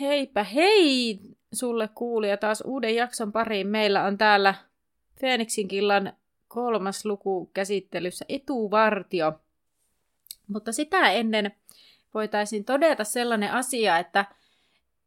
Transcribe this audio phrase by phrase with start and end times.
[0.00, 1.20] Heipä hei
[1.52, 3.66] sulle kuulija taas uuden jakson pariin.
[3.66, 4.54] Meillä on täällä
[5.20, 6.12] Feeniksin killan
[6.48, 9.32] kolmas luku käsittelyssä etuvartio.
[10.48, 11.52] Mutta sitä ennen
[12.14, 14.24] voitaisiin todeta sellainen asia, että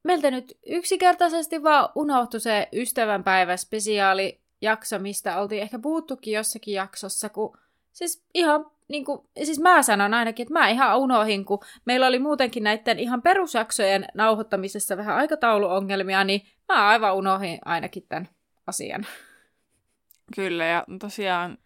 [0.03, 7.30] meiltä nyt yksinkertaisesti vaan unohtui se ystävänpäivä spesiaali jakso, mistä oltiin ehkä puhuttukin jossakin jaksossa,
[7.30, 7.58] kun
[7.92, 12.19] siis ihan niin kuin, siis mä sanon ainakin, että mä ihan unohin, kun meillä oli
[12.19, 18.30] muutenkin näiden ihan perusjaksojen nauhoittamisessa vähän aikatauluongelmia, niin mä aivan unohin ainakin tämän
[18.67, 19.05] asian.
[20.36, 21.58] Kyllä, ja tosiaan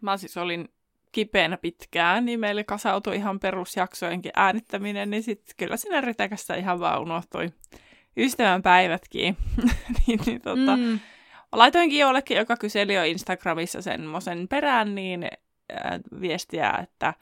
[0.00, 0.68] mä siis olin
[1.12, 7.00] kipeänä pitkään, niin meille kasautui ihan perusjaksojenkin äänittäminen, niin sitten kyllä sinne ritäkässä ihan vaan
[7.00, 7.48] unohtui
[8.16, 9.36] ystävän päivätkin.
[10.06, 11.00] niin, niin, tota, mm.
[11.52, 15.28] Laitoinkin jollekin, joka kyseli jo Instagramissa semmoisen perään, niin
[16.20, 17.14] viestiä, että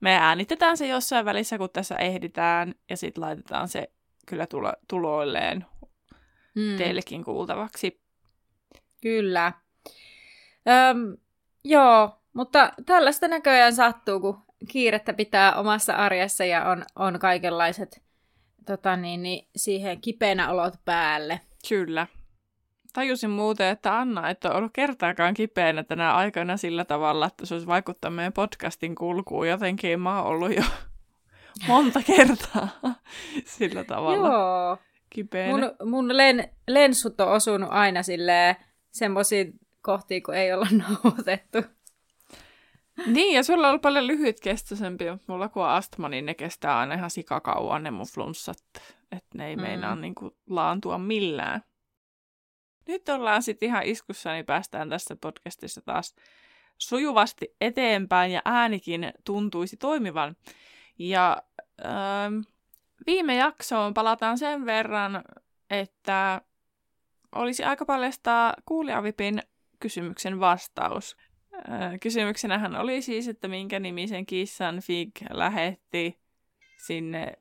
[0.00, 3.90] me äänitetään se jossain välissä, kun tässä ehditään, ja sitten laitetaan se
[4.26, 5.66] kyllä tulo, tuloilleen
[6.54, 6.76] hmm.
[6.76, 8.00] teillekin kuultavaksi.
[9.02, 9.52] Kyllä.
[10.68, 11.16] Öm,
[11.64, 18.02] joo, mutta tällaista näköjään sattuu, kun kiirettä pitää omassa arjessa ja on, on kaikenlaiset
[18.66, 21.40] tota niin, niin, siihen kipeänä olot päälle.
[21.68, 22.06] Kyllä
[22.92, 27.54] tajusin muuten, että Anna et ole ollut kertaakaan kipeänä tänä aikana sillä tavalla, että se
[27.54, 29.48] olisi vaikuttanut meidän podcastin kulkuun.
[29.48, 30.62] Jotenkin mä oon ollut jo
[31.68, 32.68] monta kertaa
[33.56, 34.78] sillä tavalla Joo.
[35.10, 35.52] kipeänä.
[35.52, 38.56] Mun, mun len, lensut on osunut aina silleen
[38.90, 41.58] semmoisiin kohtiin, kun ei olla nauhoitettu.
[43.06, 46.78] Niin, ja sulla on ollut paljon lyhytkestoisempi, mutta mulla kun on astma, niin ne kestää
[46.78, 48.58] aina ihan sikakauan ne mun flunssat.
[49.12, 49.62] Että ne ei mm.
[49.62, 51.62] meinaa niin kuin, laantua millään
[52.88, 56.14] nyt ollaan sitten ihan iskussa, niin päästään tässä podcastissa taas
[56.78, 60.36] sujuvasti eteenpäin ja äänikin tuntuisi toimivan.
[60.98, 61.42] Ja
[61.84, 62.40] ähm,
[63.06, 65.24] viime jaksoon palataan sen verran,
[65.70, 66.40] että
[67.34, 69.42] olisi aika paljastaa kuulijavipin
[69.80, 71.16] kysymyksen vastaus.
[71.54, 76.18] Äh, kysymyksenähän oli siis, että minkä nimisen kissan Fig lähetti
[76.76, 77.32] sinne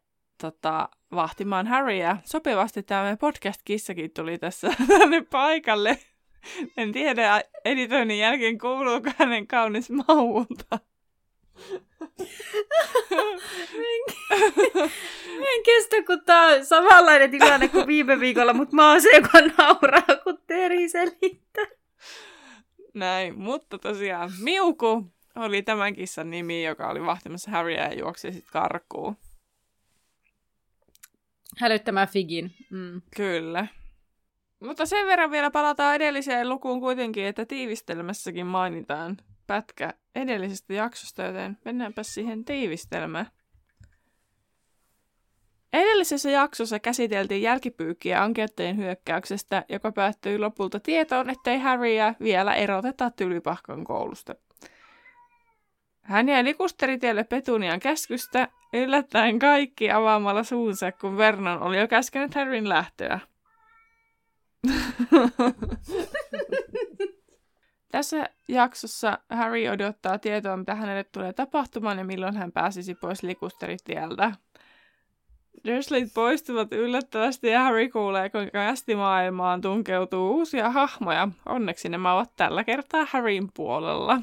[0.42, 2.18] tota, vahtimaan Harryä.
[2.24, 4.70] Sopivasti tämä podcast-kissakin tuli tässä
[5.00, 6.00] tänne paikalle.
[6.78, 10.80] En tiedä editoinnin jälkeen kuuluuko hänen kaunis maunta.
[15.28, 19.40] en kestä, kun tää on samanlainen tilanne kuin viime viikolla, mutta mä oon se, joka
[19.58, 21.66] nauraa, kun Teri selittää.
[22.94, 28.52] Näin, mutta tosiaan Miuku oli tämän kissan nimi, joka oli vahtimassa Harryä ja juoksi sitten
[28.52, 29.18] karkuun.
[31.60, 32.52] Hälyttämään Figin.
[32.70, 33.02] Mm.
[33.16, 33.68] Kyllä.
[34.60, 41.58] Mutta sen verran vielä palataan edelliseen lukuun kuitenkin, että tiivistelmässäkin mainitaan pätkä edellisestä jaksosta, joten
[41.66, 43.28] mennäänpä siihen tiivistelmään.
[45.74, 53.84] Edellisessä jaksossa käsiteltiin jälkipyykkiä ankeuttajien hyökkäyksestä, joka päättyi lopulta tietoon, ettei Harryä vielä eroteta Tylypahkan
[53.84, 54.36] koulusta.
[56.08, 62.70] Hän jäi likusteritielle Petunian käskystä, yllättäen kaikki avaamalla suunsa, kun Vernon oli jo käskenyt Harryn
[62.70, 63.20] lähtöä.
[67.92, 74.32] Tässä jaksossa Harry odottaa tietoa, mitä hänelle tulee tapahtumaan ja milloin hän pääsisi pois likusteritieltä.
[75.66, 78.60] Dursleyt poistuvat yllättävästi ja Harry kuulee, kuinka
[78.96, 81.28] maailmaan tunkeutuu uusia hahmoja.
[81.46, 84.22] Onneksi nämä ovat tällä kertaa Harryn puolella.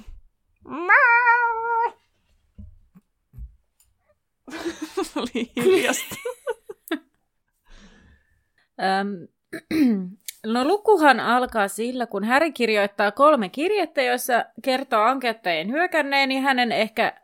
[5.17, 6.17] oli hiljasta.
[10.47, 16.73] no lukuhan alkaa sillä, kun Häri kirjoittaa kolme kirjettä, joissa kertoo ankeuttajien hyökänneen ja hänen
[16.73, 17.21] ehkä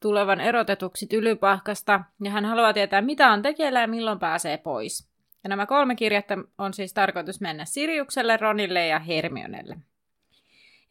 [0.00, 5.08] tulevan erotetuksi tylypahkasta, ja hän haluaa tietää, mitä on tekeillä ja milloin pääsee pois.
[5.44, 9.76] Ja nämä kolme kirjettä on siis tarkoitus mennä Siriukselle, Ronille ja Hermionelle.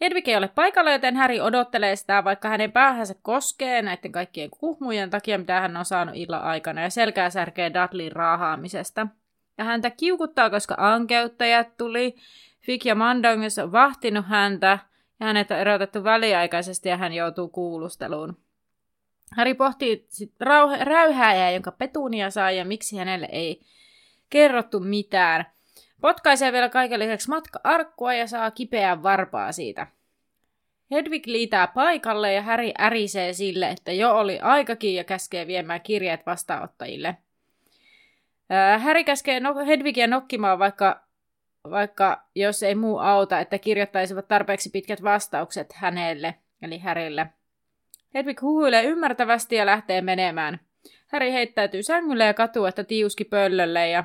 [0.02, 5.10] Hedvig ei ole paikalla, joten Häri odottelee sitä, vaikka hänen päähänsä koskee näiden kaikkien kuhmujen
[5.10, 9.08] takia, mitä hän on saanut illan aikana, ja selkää särkee Dudleyn raahaamisesta.
[9.58, 12.16] Ja häntä kiukuttaa, koska ankeuttajat tuli.
[12.62, 14.80] Fik ja Mandongus on vahtinut häntä,
[15.20, 18.38] ja hänet on erotettu väliaikaisesti, ja hän joutuu kuulusteluun.
[19.38, 23.62] Harry pohtii sit rauhe- räyhääjää, jonka Petunia saa ja miksi hänelle ei
[24.30, 25.46] kerrottu mitään.
[26.02, 29.88] Potkaisee vielä kaiken lisäksi matka-arkkua ja saa kipeää varpaa siitä.
[30.92, 36.26] Hedwig liitää paikalle ja Häri ärisee sille, että jo oli aikakin ja käskee viemään kirjeet
[36.26, 37.18] vastaanottajille.
[38.80, 41.04] Häri käskee Hedwigia nokkimaan, vaikka,
[41.70, 47.28] vaikka jos ei muu auta, että kirjoittaisivat tarpeeksi pitkät vastaukset hänelle, eli Härille.
[48.14, 50.60] Hedwig huhuilee ymmärtävästi ja lähtee menemään.
[51.08, 54.04] Häri heittäytyy sängylle ja katuu, että tiuski pöllölle ja,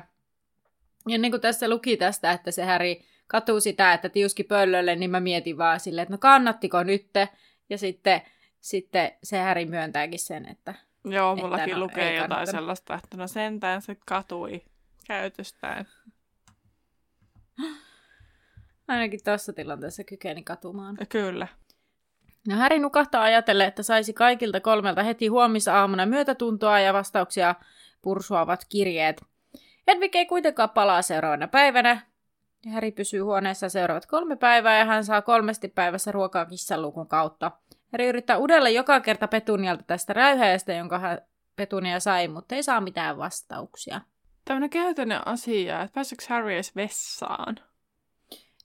[1.07, 5.11] ja niin kuin tässä luki tästä, että se Häri katuu sitä, että tiuski pöllölle, niin
[5.11, 7.29] mä mietin vaan silleen, että no kannattiko nytte?
[7.69, 8.21] Ja sitten,
[8.59, 10.73] sitten se Häri myöntääkin sen, että...
[11.05, 12.51] Joo, mullakin että no, lukee jotain kannata.
[12.51, 14.61] sellaista, että no sentään se katui
[15.07, 15.85] käytöstään.
[18.87, 20.97] Ainakin tuossa tilanteessa kykeni katumaan.
[21.09, 21.47] Kyllä.
[22.47, 27.55] No Häri nukahtaa ajatellen, että saisi kaikilta kolmelta heti huomisaamuna myötätuntoa ja vastauksia
[28.01, 29.21] pursuavat kirjeet.
[29.87, 32.01] Hedvig ei kuitenkaan palaa seuraavana päivänä.
[32.65, 37.51] Ja Häri pysyy huoneessa seuraavat kolme päivää ja hän saa kolmesti päivässä ruokaa kissanluukun kautta.
[37.91, 41.21] Häri yrittää uudelleen joka kerta Petunialta tästä räyhäjästä, jonka hän
[41.55, 44.01] Petunia sai, mutta ei saa mitään vastauksia.
[44.45, 47.55] Tämmöinen käytännön asia, että pääseekö Harry edes vessaan?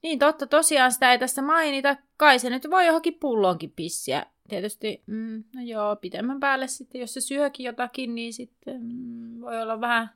[0.03, 1.97] Niin totta, tosiaan sitä ei tässä mainita.
[2.17, 4.27] Kai se nyt voi johonkin pulloonkin pissiä.
[4.49, 9.63] Tietysti, mm, no joo, pitemmän päälle sitten, jos se syökin jotakin, niin sitten mm, voi
[9.63, 10.11] olla vähän...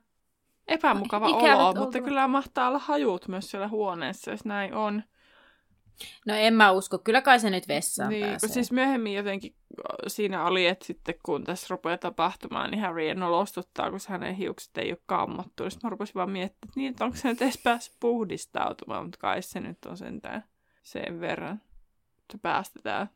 [0.68, 1.76] Epämukava olo, oltavat.
[1.76, 5.02] mutta kyllä mahtaa olla hajut myös siellä huoneessa, jos näin on.
[6.26, 8.48] No en mä usko, kyllä kai se nyt vessaan Niin, pääsee.
[8.48, 13.90] siis myöhemmin jotenkin äh, siinä oli, että sitten kun tässä rupeaa tapahtumaan, niin Harry nolostuttaa,
[13.90, 15.70] kun hänen hiukset ei ole kammottu.
[15.70, 19.18] Sitten mä rupesin vaan miettimään, että, niin, että onko se nyt edes päässyt puhdistautumaan, mutta
[19.18, 20.44] kai se nyt on sentään
[20.82, 21.62] sen verran,
[22.20, 23.10] että päästetään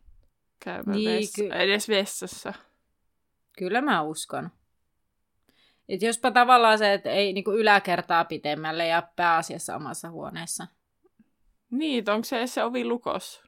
[0.65, 2.53] käymään Niin, vessa, ky- edes vessassa.
[3.59, 4.51] Kyllä mä uskon.
[5.89, 10.67] Et jospa tavallaan se, että ei niinku yläkertaa pitemmälle ja pääasiassa omassa huoneessa.
[11.71, 13.43] Niin, että onko se se ovi lukos?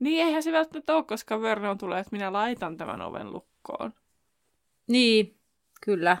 [0.00, 3.94] Niin, eihän se välttämättä ole, koska Vernon tulee, että minä laitan tämän oven lukkoon.
[4.86, 5.38] Niin,
[5.80, 6.16] kyllä.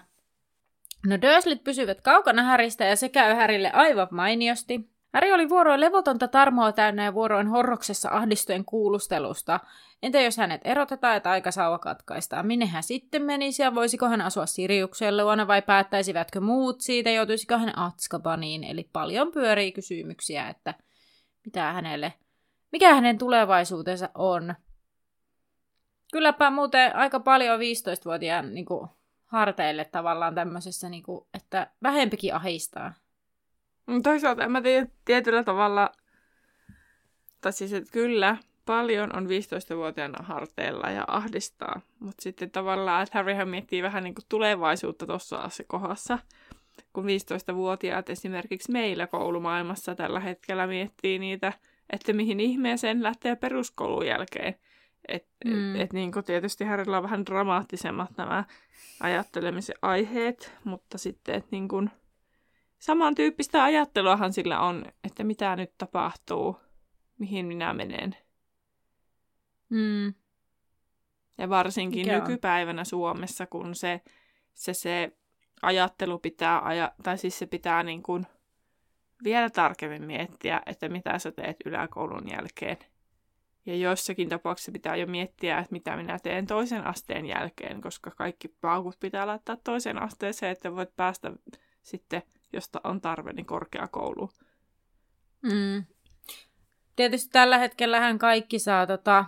[1.06, 4.93] No Dursleyt pysyvät kaukana Häristä ja se käy Härille aivan mainiosti.
[5.14, 9.60] Häri oli vuoroin levotonta tarmoa täynnä ja vuoroin horroksessa ahdistojen kuulustelusta.
[10.02, 12.46] Entä jos hänet erotetaan ja taikasauva katkaistaan?
[12.46, 17.10] Minne hän sitten menisi ja voisiko hän asua Siriuksen luona vai päättäisivätkö muut siitä?
[17.10, 18.64] Joutuisiko hän Atskabaniin?
[18.64, 20.74] Eli paljon pyörii kysymyksiä, että
[21.44, 22.12] mitä hänelle,
[22.72, 24.54] mikä hänen tulevaisuutensa on.
[26.12, 28.88] Kylläpä muuten aika paljon 15-vuotiaan niin kuin,
[29.24, 32.92] harteille tavallaan tämmöisessä, niin kuin, että vähempikin ahistaa.
[33.86, 35.92] Mutta toisaalta en mä tiedä tietyllä tavalla,
[37.40, 38.36] tai siis että kyllä,
[38.66, 44.24] paljon on 15-vuotiaana harteilla ja ahdistaa, mutta sitten tavallaan, että Harryhän miettii vähän niin kuin
[44.28, 46.18] tulevaisuutta tuossa kohdassa,
[46.92, 51.52] kun 15-vuotiaat esimerkiksi meillä koulumaailmassa tällä hetkellä miettii niitä,
[51.90, 54.54] että mihin ihmeeseen lähtee peruskoulun jälkeen.
[55.08, 55.52] Et, Mm.
[55.52, 55.74] mm.
[55.74, 58.44] et, et niin kuin tietysti Harrylla on vähän dramaattisemmat nämä
[59.00, 61.90] ajattelemisen aiheet, mutta sitten, että niin kuin,
[62.84, 66.56] samantyyppistä ajatteluahan sillä on, että mitä nyt tapahtuu,
[67.18, 68.16] mihin minä menen.
[69.68, 70.14] Mm.
[71.38, 72.22] Ja varsinkin Mikä on?
[72.22, 74.00] nykypäivänä Suomessa, kun se,
[74.54, 75.12] se, se
[75.62, 78.26] ajattelu pitää, aja, tai siis se pitää niin kuin
[79.24, 82.78] vielä tarkemmin miettiä, että mitä sä teet yläkoulun jälkeen.
[83.66, 88.48] Ja joissakin tapauksissa pitää jo miettiä, että mitä minä teen toisen asteen jälkeen, koska kaikki
[88.48, 91.32] paukut pitää laittaa toiseen asteeseen, että voit päästä
[91.82, 92.22] sitten,
[92.54, 94.30] josta on tarve, niin korkeakouluun.
[95.42, 95.84] Mm.
[96.96, 99.24] Tietysti tällä hetkellähän kaikki saa, tota,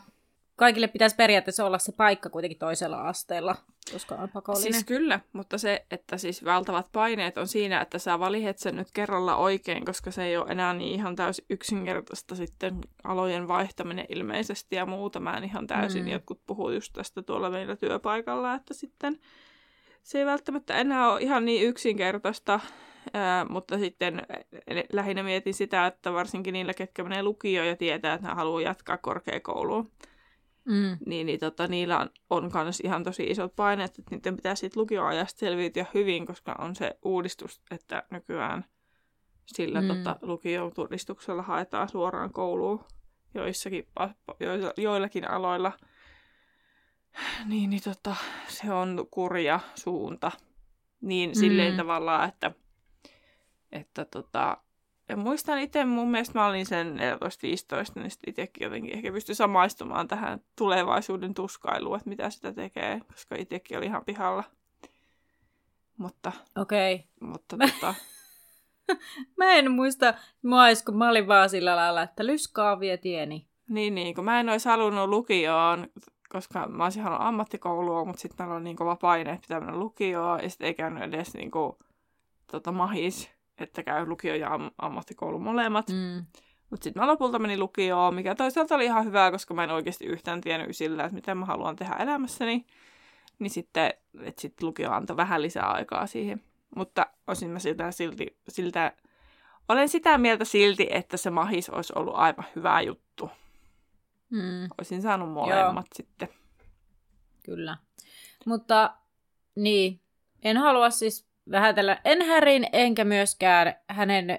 [0.56, 3.56] kaikille pitäisi periaatteessa olla se paikka kuitenkin toisella asteella,
[3.92, 4.72] koska on pakollinen.
[4.72, 8.88] Siis kyllä, mutta se, että siis valtavat paineet on siinä, että sä valihet sen nyt
[8.92, 14.76] kerralla oikein, koska se ei ole enää niin ihan täysin yksinkertaista sitten alojen vaihtaminen ilmeisesti
[14.76, 15.20] ja muuta.
[15.20, 16.08] Mä en ihan täysin, mm.
[16.08, 19.20] jotkut puhuu just tästä tuolla meillä työpaikalla, että sitten
[20.02, 22.60] se ei välttämättä enää ole ihan niin yksinkertaista,
[23.14, 24.22] ää, mutta sitten
[24.92, 28.96] lähinnä mietin sitä, että varsinkin niillä, ketkä menee lukioon ja tietää, että ne haluaa jatkaa
[28.98, 29.90] korkeakouluun,
[30.68, 30.98] Mm.
[31.06, 34.80] niin, niin tota, niillä on, on kans ihan tosi isot paineet, että niiden pitää siitä
[34.80, 38.64] lukioajasta selviytyä hyvin, koska on se uudistus, että nykyään
[39.46, 39.88] sillä Mm.
[39.88, 42.84] tota, lukiotodistuksella haetaan suoraan kouluun
[43.34, 43.88] joissakin,
[44.40, 45.72] jo, joillakin aloilla.
[47.46, 48.16] Niin, niin tota,
[48.48, 50.32] se on kurja suunta.
[51.00, 51.76] Niin silleen Mm.
[51.76, 52.50] tavallaan, että,
[53.72, 54.56] että tota,
[55.08, 57.00] ja muistan itse, mun mielestä mä olin sen 14-15,
[57.94, 63.36] niin sitten itsekin jotenkin ehkä pystyi samaistumaan tähän tulevaisuuden tuskailuun, että mitä sitä tekee, koska
[63.38, 64.44] itsekin oli ihan pihalla.
[65.96, 66.94] Mutta, Okei.
[66.94, 67.28] Okay.
[67.28, 67.94] mutta tota,
[69.36, 73.46] Mä en muista mais, kun mä olin vaan sillä lailla, että lyskaa vie tieni.
[73.68, 75.86] niin, niin, kun mä en olisi halunnut lukioon,
[76.28, 79.78] koska mä olisin halunnut ammattikoulua, mutta sitten meillä on niin kova paine, että pitää mennä
[79.78, 81.72] lukioon, ja sitten ei käynyt edes niin kuin,
[82.52, 85.88] tota, mahis, että käy lukio ja am- ammattikoulu molemmat.
[85.88, 86.24] Mm.
[86.70, 90.04] Mutta sitten mä lopulta menin lukioon, mikä toisaalta oli ihan hyvä, koska mä en oikeasti
[90.04, 92.66] yhtään tiennyt sillä, että mitä mä haluan tehdä elämässäni.
[93.38, 96.42] Niin sitten, että sitten lukio antoi vähän lisää aikaa siihen.
[96.76, 98.92] Mutta olisin mä siltä, silti, siltä,
[99.68, 103.30] olen sitä mieltä silti, että se mahis olisi ollut aivan hyvä juttu.
[104.30, 104.68] Mm.
[104.78, 106.28] Olisin saanut molemmat sitten.
[107.44, 107.76] Kyllä.
[108.46, 108.96] Mutta
[109.54, 110.00] niin,
[110.42, 114.38] en halua siis vähätellä en Härin enkä myöskään hänen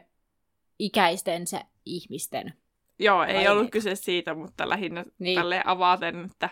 [0.80, 2.54] ikäistensä ihmisten.
[3.00, 5.40] Joo, ei Vai- ollut kyse siitä, mutta lähinnä Niin.
[5.40, 6.50] tälleen avaten, että,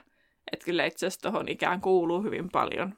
[0.51, 2.97] että kyllä itse asiassa tuohon ikään kuuluu hyvin paljon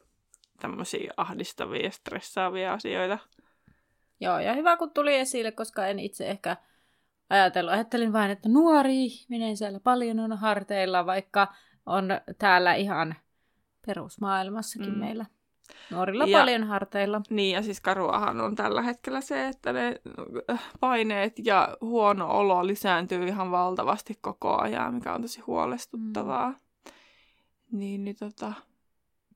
[0.60, 3.20] tämmöisiä ahdistavia ja stressaavia asioita.
[4.20, 6.58] Joo, ja hyvä kun tuli esille, koska en itse ehkä
[7.30, 7.74] ajatellut.
[7.74, 11.54] Ajattelin vain, että nuori ihminen siellä paljon on harteilla, vaikka
[11.86, 13.16] on täällä ihan
[13.86, 15.00] perusmaailmassakin mm.
[15.00, 15.26] meillä
[15.92, 17.22] nuorilla Ja- paljon harteilla.
[17.30, 19.96] Niin, ja siis karuahan on tällä hetkellä se, että ne
[20.50, 26.50] äh, paineet ja huono olo lisääntyy ihan valtavasti koko ajan, mikä on tosi huolestuttavaa.
[26.50, 26.58] Mm.
[27.72, 28.54] Niin, niin tota,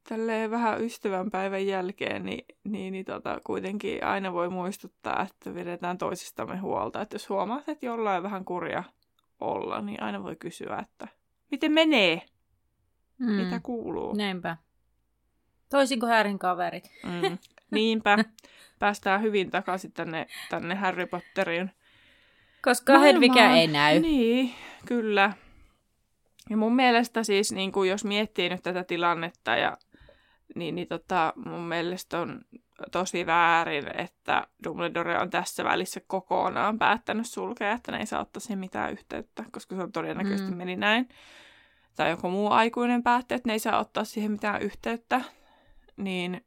[0.09, 6.57] tälleen vähän ystävänpäivän jälkeen, niin, niin, niin tota, kuitenkin aina voi muistuttaa, että vedetään toisistamme
[6.57, 7.01] huolta.
[7.01, 8.83] Että jos huomaat, että jollain vähän kurja
[9.39, 11.07] olla, niin aina voi kysyä, että
[11.51, 12.21] miten menee,
[13.17, 13.31] mm.
[13.31, 14.13] mitä kuuluu.
[14.15, 14.57] Näinpä.
[15.71, 16.91] Toisin kuin Härin kaverit.
[17.03, 17.37] Mm.
[17.71, 18.17] Niinpä.
[18.79, 21.71] Päästään hyvin takaisin tänne, tänne Harry Potteriin.
[22.61, 23.55] Koska Maailmaan.
[23.55, 23.99] ei näy.
[23.99, 24.53] Niin,
[24.85, 25.33] kyllä.
[26.49, 29.77] Ja mun mielestä siis, niin kuin jos miettii nyt tätä tilannetta, ja,
[30.55, 32.41] niin, niin tota, mun mielestä on
[32.91, 38.55] tosi väärin, että Dumbledore on tässä välissä kokonaan päättänyt sulkea, että ne ei saa ottaa
[38.55, 40.57] mitään yhteyttä, koska se on todennäköisesti mm.
[40.57, 41.09] meni näin.
[41.95, 45.21] Tai joku muu aikuinen päätti, että ne ei saa ottaa siihen mitään yhteyttä.
[45.97, 46.45] Niin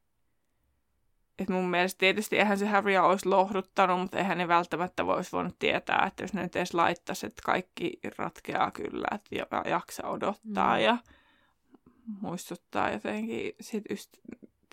[1.38, 5.58] et mun mielestä tietysti eihän se Harrya olisi lohduttanut, mutta eihän ne välttämättä voisi voinut
[5.58, 10.76] tietää, että jos ne nyt edes laittaisi, että kaikki ratkeaa kyllä, että ja- jaksa odottaa
[10.76, 10.82] Mm.
[10.82, 10.98] ja
[12.20, 14.10] muistuttaa jotenkin sit just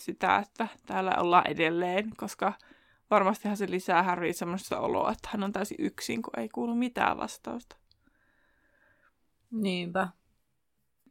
[0.02, 2.54] sitä, että täällä ollaan edelleen, koska
[3.12, 7.18] varmastihan se lisää Harry semmoista oloa, että hän on täysin yksin, kun ei kuulu mitään
[7.18, 7.76] vastausta.
[9.52, 10.08] Niinpä.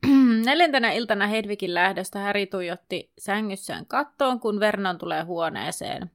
[0.47, 6.11] Neljäntenä iltana Hedvigin lähdöstä Häri tuijotti sängyssään kattoon, kun Vernon tulee huoneeseen.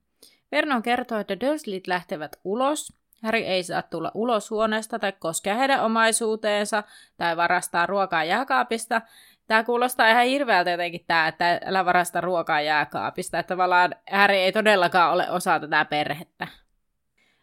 [0.51, 2.94] Vernon kertoo, että Dursleyt lähtevät ulos.
[3.24, 6.84] Häri ei saa tulla ulos huoneesta tai koskea heidän omaisuuteensa
[7.18, 9.01] tai varastaa ruokaa jääkaapista.
[9.48, 13.39] Tämä kuulostaa ihan hirveältä jotenkin tämä, että älä varasta ruokaa jääkaapista.
[13.39, 16.48] Että tavallaan Häri ei todellakaan ole osa tätä perhettä.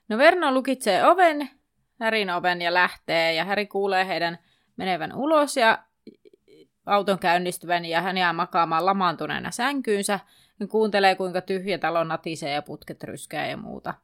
[0.08, 1.50] No Vernon lukitsee oven,
[2.00, 4.38] Härin oven ja lähtee ja Häri kuulee heidän
[4.76, 5.78] menevän ulos ja
[6.86, 10.20] auton käynnistyvän ja hän jää makaamaan lamaantuneena sänkyynsä
[10.60, 13.94] ja kuuntelee kuinka tyhjä talo natisee ja putket ryskää ja muuta.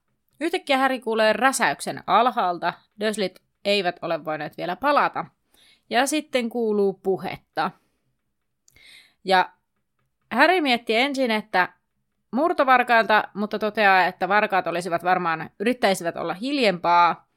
[0.41, 2.73] Yhtäkkiä Häri kuulee räsäyksen alhaalta.
[3.01, 5.25] Dursleyt eivät ole voineet vielä palata.
[5.91, 7.71] Ja sitten kuuluu puhetta.
[9.25, 9.53] Ja
[10.33, 11.73] Häri mietti ensin, että
[12.31, 17.28] murtovarkailta, mutta toteaa, että varkaat olisivat varmaan, yrittäisivät olla hiljempaa.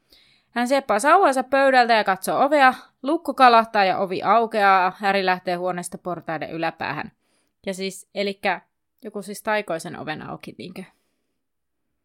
[0.52, 2.74] Hän seppaa sauvansa pöydältä ja katsoo ovea.
[3.04, 4.94] Lukko kalahtaa ja ovi aukeaa.
[4.98, 7.12] Häri lähtee huoneesta portaiden yläpäähän.
[7.66, 8.62] Ja siis, elikkä
[9.04, 10.84] joku siis taikoisen oven auki, niinkö?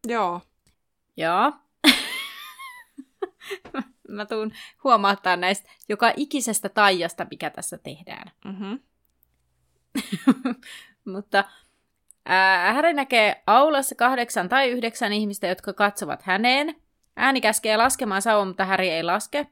[0.07, 0.41] Joo.
[1.17, 1.53] Joo.
[4.09, 4.53] Mä tuun
[4.85, 8.31] huomauttaa näistä joka ikisestä taijasta, mikä tässä tehdään.
[8.45, 8.81] Mm-hmm.
[11.13, 11.45] Mutta
[12.27, 16.86] ää, Häri näkee aulassa kahdeksan tai yhdeksän ihmistä, jotka katsovat häneen.
[17.17, 19.47] Ääni käskee laskemaan sauvan, mutta Häri ei laske,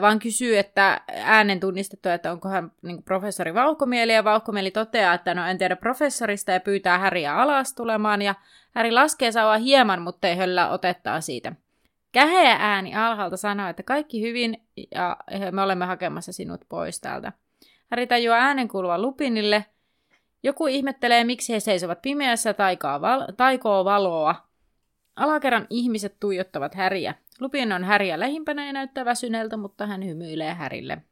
[0.00, 5.34] vaan kysyy, että äänen tunnistettu, että onko hän niin professori Vauhkomieli, ja Vauhkomieli toteaa, että
[5.34, 8.34] no en tiedä professorista, ja pyytää Häriä alas tulemaan, ja
[8.74, 11.52] Häri laskee sauvaa hieman, mutta ei höllä otettaa siitä.
[12.12, 14.62] Käheä ääni alhaalta sanoo, että kaikki hyvin,
[14.94, 15.16] ja
[15.50, 17.32] me olemme hakemassa sinut pois täältä.
[17.90, 19.64] Häri tajuaa äänen kuuluvan Lupinille.
[20.42, 22.54] Joku ihmettelee, miksi he seisovat pimeässä
[23.36, 24.34] taikoo valoa.
[25.16, 27.14] Alakerran ihmiset tuijottavat Häriä.
[27.40, 31.02] Lupin on Häriä lähimpänä ja näyttää väsyneeltä, mutta hän hymyilee Härille.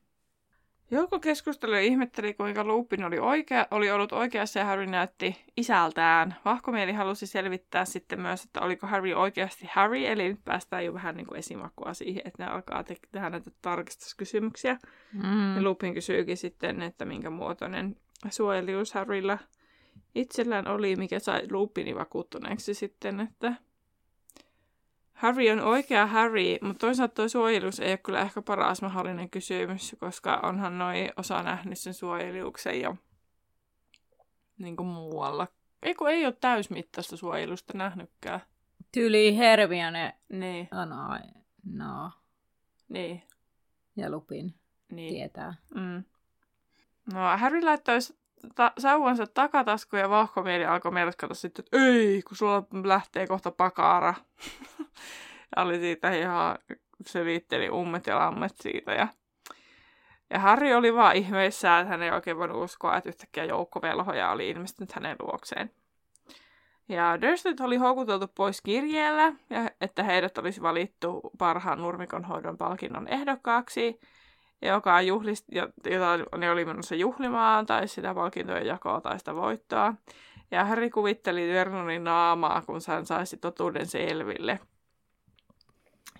[0.90, 6.36] Jouko keskustelu ihmetteli, kuinka Lupin oli, oikea, oli ollut oikeassa ja Harry näytti isältään.
[6.44, 11.16] Vahkomieli halusi selvittää sitten myös, että oliko Harry oikeasti Harry, eli nyt päästään jo vähän
[11.16, 14.78] niin kuin esimakua siihen, että ne alkaa te- tehdä näitä tarkistuskysymyksiä.
[15.12, 15.56] Mm.
[15.56, 17.96] Ja Lupin kysyykin sitten, että minkä muotoinen
[18.30, 19.38] suojelijuus Harrylla
[20.14, 23.52] itsellään oli, mikä sai Lupini vakuuttuneeksi sitten, että
[25.20, 29.96] Harry on oikea Harry, mutta toisaalta tuo suojelus ei ole kyllä ehkä paras mahdollinen kysymys,
[29.98, 32.96] koska onhan noin osa nähnyt sen suojeluksen jo
[34.58, 35.46] niin kuin muualla.
[35.82, 38.40] Ei kun ei ole täysmittaista suojelusta nähnytkään.
[38.92, 42.10] Tyyli Hermione Niin, on ainoa.
[42.88, 43.22] niin,
[43.96, 44.54] Ja Lupin
[44.92, 45.14] niin.
[45.14, 45.54] tietää.
[45.74, 46.04] Mm.
[47.14, 47.98] No, Harry laittoi
[48.54, 54.14] ta- sauvansa takataskuun ja vahkomieli alkoi melskata sitten, että ei, kun sulla lähtee kohta pakara.
[55.56, 56.58] ja oli siitä ihan,
[57.06, 58.92] se viitteli ummet ja lammet siitä.
[58.92, 59.08] Ja,
[60.30, 64.48] ja Harry oli vaan ihmeissään, että hän ei oikein voinut uskoa, että yhtäkkiä joukkovelhoja oli
[64.48, 65.70] ilmestynyt hänen luokseen.
[66.88, 74.00] Ja Dursleyt oli houkuteltu pois kirjeellä, ja että heidät olisi valittu parhaan nurmikonhoidon palkinnon ehdokkaaksi
[74.62, 75.44] joka juhlist,
[75.90, 79.94] jota ne oli menossa juhlimaan, tai sitä palkintojen jakoa tai sitä voittoa.
[80.50, 84.60] Ja Harry kuvitteli Vernonin naamaa, kun hän saisi totuuden selville.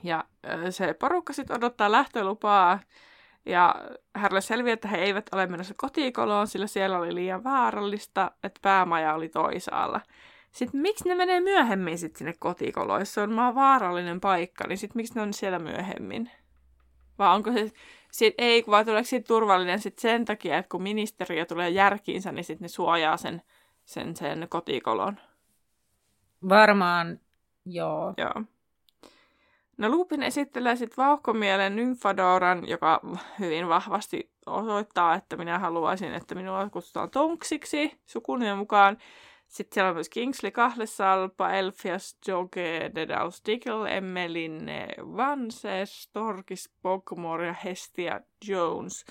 [0.03, 0.25] Ja
[0.71, 2.81] se porukka sitten odottaa lähtölupaa,
[3.47, 3.75] ja
[4.15, 9.15] Harrylle selviää, että he eivät ole menossa kotikoloon, sillä siellä oli liian vaarallista, että päämaja
[9.15, 10.01] oli toisaalla.
[10.53, 14.79] Sitten miksi ne menee myöhemmin sitten sinne kotikoloon, jos se on maan vaarallinen paikka, niin
[14.79, 16.31] sitten miksi ne on siellä myöhemmin?
[17.19, 17.71] Vai onko se
[18.11, 22.45] sit, ei, vaan tuleeko siitä turvallinen sit sen takia, että kun ministeriö tulee järkiinsä, niin
[22.45, 23.43] sitten ne suojaa sen,
[23.85, 25.21] sen, sen kotikolon.
[26.49, 27.21] Varmaan,
[27.67, 28.15] joo.
[28.17, 28.45] Joo.
[29.79, 33.01] No Lupin esittelee sitten vauhkomielen Nymfadoran, joka
[33.39, 38.99] hyvin vahvasti osoittaa, että minä haluaisin, että minua kutsutaan Tonksiksi sukunimen mukaan.
[39.51, 44.71] Sitten siellä on myös Kingsley Kahlesalpa, Elfias Joge, Dedals Diggle, Emmelin
[45.17, 49.05] Vanses, Torkis Pogmore ja Hestia Jones.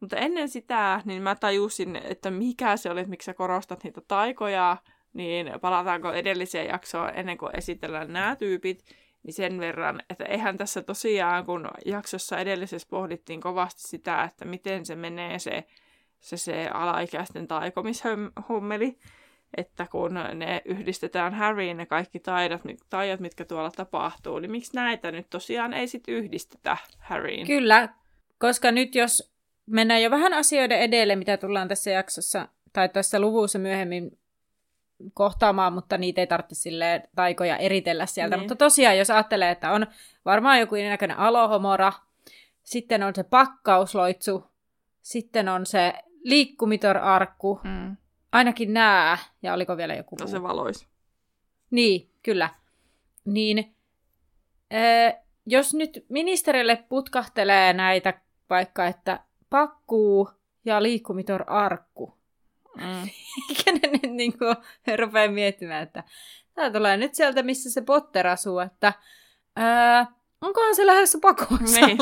[0.00, 4.00] Mutta ennen sitä, niin mä tajusin, että mikä se oli, että miksi sä korostat niitä
[4.08, 4.76] taikoja,
[5.12, 8.84] niin palataanko edelliseen jaksoon ennen kuin esitellään nämä tyypit,
[9.22, 14.86] niin sen verran, että eihän tässä tosiaan, kun jaksossa edellisessä pohdittiin kovasti sitä, että miten
[14.86, 15.64] se menee se,
[16.20, 18.98] se, se alaikäisten taikomishommeli,
[19.56, 22.60] että kun ne yhdistetään Harryin ne kaikki taidot,
[22.90, 27.46] taidot, mitkä tuolla tapahtuu, niin miksi näitä nyt tosiaan ei sitten yhdistetä Harryin?
[27.46, 27.88] Kyllä,
[28.38, 29.32] koska nyt jos
[29.66, 34.18] mennään jo vähän asioiden edelle, mitä tullaan tässä jaksossa tai tässä luvussa myöhemmin
[35.14, 38.36] kohtaamaan, mutta niitä ei tarvitse sille taikoja eritellä sieltä.
[38.36, 38.40] Niin.
[38.40, 39.86] Mutta tosiaan, jos ajattelee, että on
[40.24, 41.92] varmaan joku näköinen alohomora,
[42.62, 44.44] sitten on se pakkausloitsu,
[45.02, 45.92] sitten on se
[46.24, 47.96] liikkumitor-arkku, mm.
[48.32, 50.86] Ainakin nämä, ja oliko vielä joku No se valois.
[51.70, 52.50] Niin, kyllä.
[53.24, 53.74] Niin,
[54.70, 60.30] ee, jos nyt ministerille putkahtelee näitä vaikka, että pakkuu
[60.64, 62.20] ja liikkumitor-arkku,
[62.76, 63.08] Mm.
[63.64, 64.56] Kenen nyt niin kuin,
[64.96, 66.04] rupeaa miettimään, että
[66.54, 68.92] tämä tulee nyt sieltä, missä se Potter asuu, että
[69.56, 70.06] ää,
[70.40, 71.86] onkohan se lähdössä pakossa?
[71.86, 71.98] Niin.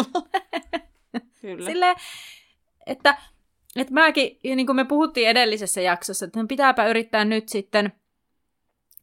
[1.41, 1.67] Kyllä.
[1.71, 1.97] Silleen,
[2.87, 3.17] että,
[3.81, 7.93] että mäkin, niin kuin me puhuttiin edellisessä jaksossa, että pitääpä yrittää nyt sitten,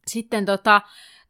[0.06, 0.80] sitten tota,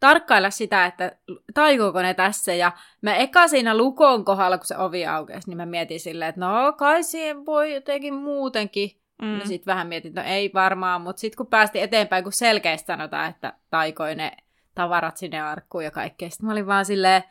[0.00, 1.16] tarkkailla sitä, että
[1.54, 2.54] taikooko ne tässä.
[2.54, 6.40] Ja mä eka siinä lukon kohdalla, kun se ovi aukesi, niin mä mietin silleen, että
[6.40, 8.90] no kai siihen voi jotenkin muutenkin
[9.22, 9.40] Mm.
[9.44, 13.30] Sitten vähän mietin, että no ei varmaan, mutta sitten kun päästiin eteenpäin, kun selkeästi sanotaan,
[13.30, 14.32] että taikoi ne
[14.74, 17.22] tavarat sinne arkkuun ja kaikkea, sitten mä olin vaan silleen,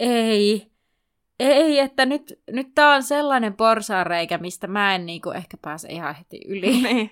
[0.00, 0.72] ei,
[1.40, 6.14] ei, että nyt, nyt tää on sellainen porsaanreikä, mistä mä en niinku ehkä pääse ihan
[6.14, 6.82] heti yli.
[6.82, 7.10] niin,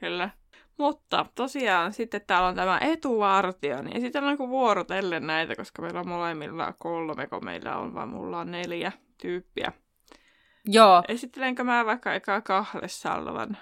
[0.00, 0.30] kyllä.
[0.78, 6.08] Mutta tosiaan sitten täällä on tämä etuvartio, niin esitellään kuin vuorotellen näitä, koska meillä on
[6.08, 9.72] molemmilla kolme, kun meillä on, vaan mulla on neljä tyyppiä.
[10.64, 11.02] Joo.
[11.08, 12.42] Esittelenkö mä vaikka eka
[12.86, 13.56] salvan?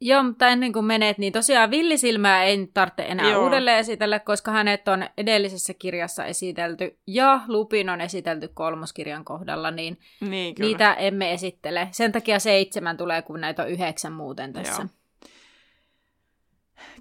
[0.00, 3.44] Joo, mutta ennen kuin menet, niin tosiaan villisilmää ei tarvitse enää Joo.
[3.44, 9.98] uudelleen esitellä, koska hänet on edellisessä kirjassa esitelty ja Lupin on esitelty kolmoskirjan kohdalla, niin,
[10.20, 11.88] niin niitä emme esittele.
[11.90, 14.82] Sen takia seitsemän tulee, kun näitä on yhdeksän muuten tässä.
[14.82, 14.97] Joo.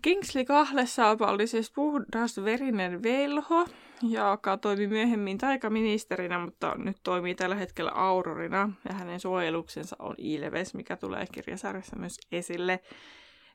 [0.01, 3.65] Kingsley Kahlesalpa oli siis puhdas verinen velho,
[4.01, 10.73] joka toimi myöhemmin taikaministerinä, mutta nyt toimii tällä hetkellä Aurorina, ja hänen suojeluksensa on Ilves,
[10.73, 12.79] mikä tulee kirjasarjassa myös esille.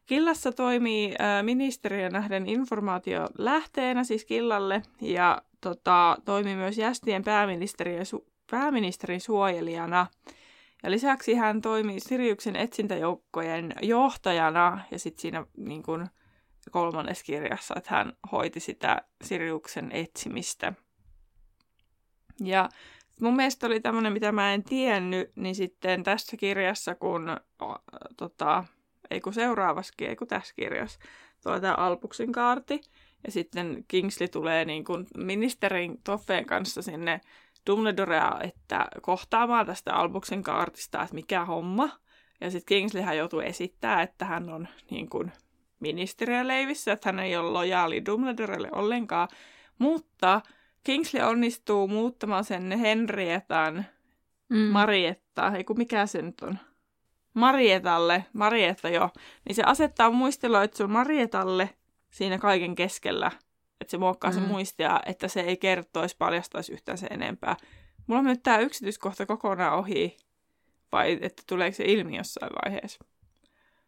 [0.06, 7.98] Killassa toimii äh, ministeriö nähden informaatio lähteenä siis Killalle, ja tota, toimii myös Jästien pääministerin,
[8.50, 10.06] pääministerin suojelijana.
[10.82, 16.08] Ja lisäksi hän toimi Siriuksen etsintäjoukkojen johtajana ja sitten siinä niin kun,
[16.70, 20.72] kolmannessa kirjassa, että hän hoiti sitä Siriuksen etsimistä.
[22.40, 22.68] Ja
[23.20, 27.30] mun mielestä oli tämmöinen, mitä mä en tiennyt, niin sitten tässä kirjassa, kun
[27.62, 27.76] o,
[28.16, 28.64] tota,
[29.10, 30.98] ei kun seuraavaskin, ei kun tässä kirjassa,
[31.42, 32.80] tuo tämä Alpuksen kaarti,
[33.26, 37.20] ja sitten Kingsley tulee niin kuin ministerin Toffeen kanssa sinne
[37.66, 41.90] Dumbledorea, että kohtaamaan tästä Albuksen kaartista, että mikä homma.
[42.40, 45.32] Ja sitten Kingsleyhän joutuu esittämään, että hän on niin kuin
[45.80, 49.28] ministeriä leivissä, että hän ei ole lojaali Dumbledorelle ollenkaan.
[49.78, 50.40] Mutta
[50.84, 53.86] Kingsley onnistuu muuttamaan sen Henrietan,
[54.48, 54.58] mm.
[54.58, 56.58] Marietta, ei kun mikä se nyt on,
[57.34, 59.10] Marietalle, Marietta jo,
[59.48, 61.70] niin se asettaa muisteloitsun Marietalle
[62.10, 63.30] siinä kaiken keskellä,
[63.82, 64.34] että se muokkaa mm.
[64.34, 67.56] sen muistia, että se ei kertoisi, paljastaisi yhtään se enempää.
[68.06, 70.16] Mulla on nyt tämä yksityiskohta kokonaan ohi,
[70.92, 73.04] vai että tuleeko se ilmi jossain vaiheessa?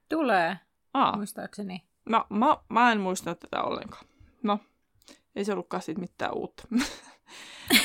[0.08, 0.56] Tulee,
[0.94, 1.16] Aa.
[1.16, 1.82] muistaakseni.
[2.06, 4.04] No, mä, mä en muistanut tätä ollenkaan.
[4.42, 4.58] No,
[5.36, 6.68] ei se ollutkaan siitä mitään uutta.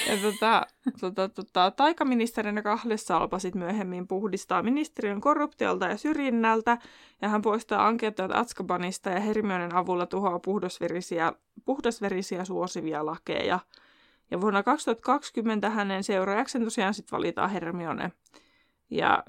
[0.10, 0.66] ja tota,
[1.00, 6.78] tota, tota, taikaministerinä kahdessa alpasit myöhemmin puhdistaa ministeriön korruptiolta ja syrjinnältä,
[7.22, 11.34] ja hän poistaa ankettajat Atskabanista ja Hermionen avulla tuhoaa puhdasverisiä,
[11.66, 13.60] puhdasverisiä suosivia lakeja.
[14.32, 18.12] Ja vuonna 2020 hänen seuraajakseen tosiaan sitten valitaan Hermione.
[18.90, 19.24] Ja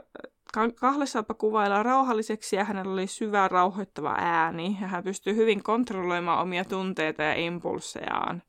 [0.74, 6.64] Kahlesalpa kuvaillaan rauhalliseksi ja hänellä oli syvä rauhoittava ääni ja hän pystyi hyvin kontrolloimaan omia
[6.64, 8.42] tunteita ja impulsejaan.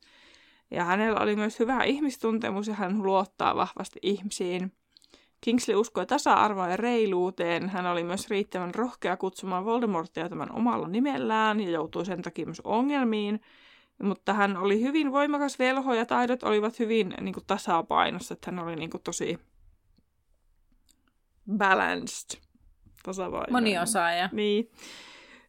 [0.72, 4.72] Ja hänellä oli myös hyvä ihmistuntemus ja hän luottaa vahvasti ihmisiin.
[5.40, 7.68] Kingsley uskoi tasa-arvoa ja reiluuteen.
[7.68, 12.60] Hän oli myös riittävän rohkea kutsumaan Voldemortia tämän omalla nimellään ja joutui sen takia myös
[12.64, 13.40] ongelmiin.
[14.02, 18.34] Mutta hän oli hyvin voimakas velho ja taidot olivat hyvin niin kuin, tasapainossa.
[18.34, 19.38] Että hän oli niin kuin, tosi
[21.56, 22.40] balanced,
[23.02, 23.52] tasapainoinen.
[23.52, 24.28] Moniosaaja.
[24.32, 24.70] Niin.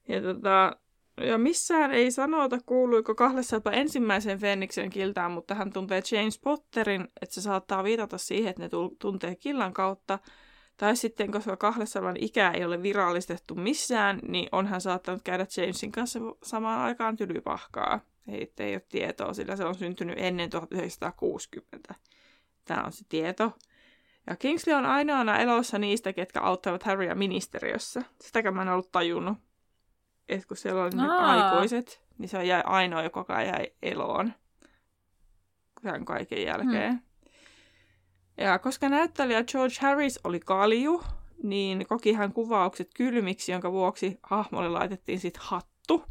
[0.07, 0.75] Ja, tota,
[1.17, 7.35] ja missään ei sanota, kuuluiko kahdessapa ensimmäisen Fenniksen kiltään, mutta hän tuntee James Potterin, että
[7.35, 10.19] se saattaa viitata siihen, että ne tuntee killan kautta.
[10.77, 15.91] Tai sitten, koska kahdessavan ikä ei ole virallistettu missään, niin on hän saattanut käydä Jamesin
[15.91, 17.99] kanssa samaan aikaan tylypahkaa.
[18.27, 21.95] Ei, ei ole tietoa, sillä se on syntynyt ennen 1960.
[22.65, 23.51] Tämä on se tieto.
[24.27, 28.01] Ja Kingsley on ainoana elossa niistä, ketkä auttavat Harrya ministeriössä.
[28.21, 29.37] Sitäkään mä en ollut tajunnut.
[30.29, 34.33] Että kun siellä oli ne aikuiset, niin se jäi ainoa, joka jäi eloon.
[35.81, 36.91] Tämän kaiken jälkeen.
[36.91, 37.01] Hmm.
[38.37, 41.03] Ja koska näyttelijä George Harris oli kalju,
[41.43, 46.05] niin koki hän kuvaukset kylmiksi, jonka vuoksi hahmolle laitettiin sitten hattu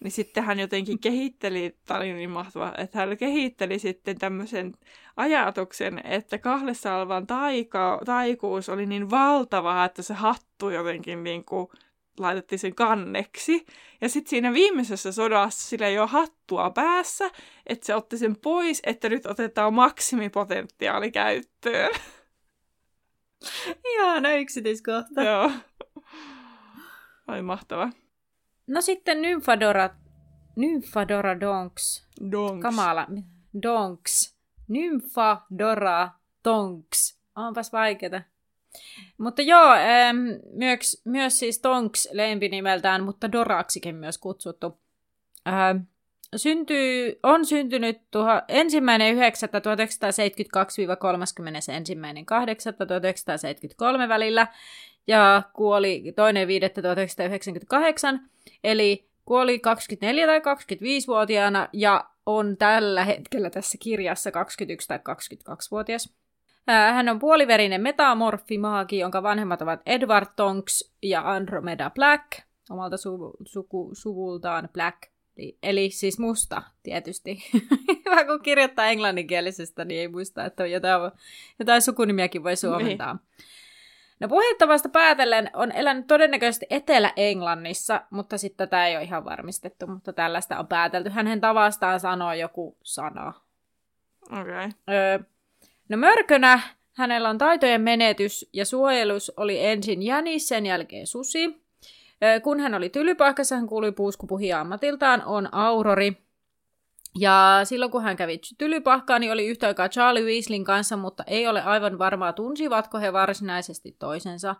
[0.00, 4.74] niin sitten hän jotenkin kehitteli, tämä oli niin mahtava, että hän kehitteli sitten tämmöisen
[5.16, 11.68] ajatuksen, että Kahlesalvan taika, taikuus oli niin valtava, että se hattu jotenkin niin kuin
[12.22, 13.66] laitettiin sen kanneksi.
[14.00, 17.30] Ja sitten siinä viimeisessä sodassa sillä ei ole hattua päässä,
[17.66, 21.90] että se otti sen pois, että nyt otetaan maksimipotentiaali käyttöön.
[23.84, 25.22] Ihana yksityiskohta.
[25.22, 25.50] Joo.
[27.28, 27.90] Oli mahtava.
[28.66, 29.90] No sitten Nymfadora,
[30.56, 32.08] Nymfadora Donks.
[32.32, 32.62] Donks.
[32.62, 33.06] Kamala.
[33.62, 34.36] Donks.
[34.68, 36.08] Nymfadora
[36.44, 37.20] Donks.
[37.36, 38.22] Onpas vaikeeta.
[39.18, 39.74] Mutta joo,
[40.52, 44.78] myös, myös siis Tonks lempinimeltään, mutta Doraksikin myös kutsuttu.
[46.36, 49.22] Syntyy, on syntynyt tuha, ensimmäinen 9.1972-31.8.1973
[54.08, 54.46] välillä
[55.06, 56.52] ja kuoli toinen 5.1998,
[58.64, 66.14] eli kuoli 24 tai 25-vuotiaana ja on tällä hetkellä tässä kirjassa 21 tai 22-vuotias.
[66.68, 72.24] Hän on puoliverinen metamorfimaagi, jonka vanhemmat ovat Edward Tonks ja Andromeda Black,
[72.70, 75.02] omalta su- suku- suvultaan Black.
[75.36, 77.38] Eli, eli siis musta, tietysti.
[78.06, 81.12] Hyvä, kun kirjoittaa englanninkielisestä, niin ei muista, että jotain,
[81.58, 83.12] jotain sukunimiäkin voi suomentaa.
[83.12, 83.46] Niin.
[84.20, 90.12] No puhettavasta päätellen on elänyt todennäköisesti Etelä-Englannissa, mutta sitten tätä ei ole ihan varmistettu, mutta
[90.12, 91.10] tällaista on päätelty.
[91.10, 93.32] Hänen tavastaan sanoo joku sana.
[94.32, 94.40] Okei.
[94.40, 94.70] Okay.
[94.88, 95.18] Öö,
[95.88, 96.60] no mörkönä
[96.92, 101.62] hänellä on taitojen menetys ja suojelus oli ensin jänis, sen jälkeen susi.
[102.42, 106.16] Kun hän oli tylypahkassa, hän kuului puuskupuhi ammatiltaan, on aurori.
[107.18, 111.46] Ja silloin kun hän kävi tylypahkaan, niin oli yhtä aikaa Charlie Weasleyn kanssa, mutta ei
[111.46, 114.56] ole aivan varmaa tunsivatko he varsinaisesti toisensa,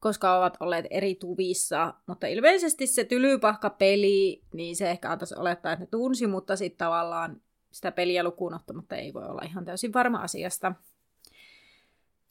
[0.00, 1.94] koska ovat olleet eri tuvissa.
[2.06, 7.40] Mutta ilmeisesti se tylypahka-peli, niin se ehkä antaisi olettaa, että ne tunsi, mutta sitten tavallaan
[7.72, 10.72] sitä peliä lukuun ottamatta ei voi olla ihan täysin varma asiasta.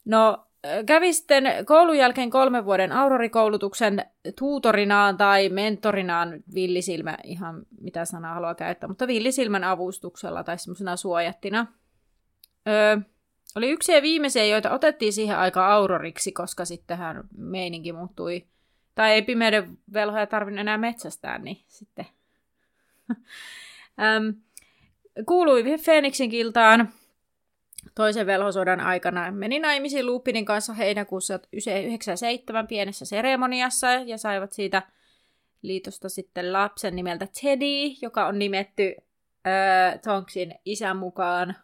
[0.04, 0.46] No,
[0.86, 4.04] kävi sitten koulun jälkeen kolmen vuoden aurorikoulutuksen
[4.38, 11.66] tuutorinaan tai mentorinaan villisilmä, ihan mitä sanaa haluaa käyttää, mutta villisilmän avustuksella tai semmoisena suojattina.
[12.68, 12.96] Öö,
[13.56, 18.46] oli yksi ja viimeisiä, joita otettiin siihen aika auroriksi, koska sittenhän meininki muuttui.
[18.94, 22.06] Tai ei pimeyden velhoja tarvinnut enää metsästää, niin sitten...
[25.26, 26.92] kuului Feeniksin kiltaan
[27.94, 29.30] toisen velhosodan aikana.
[29.30, 34.82] Meni naimisiin Lupinin kanssa heinäkuussa 1997 pienessä seremoniassa ja saivat siitä
[35.62, 38.94] liitosta sitten lapsen nimeltä Teddy, joka on nimetty
[39.46, 41.56] äh, Tonksin isän mukaan.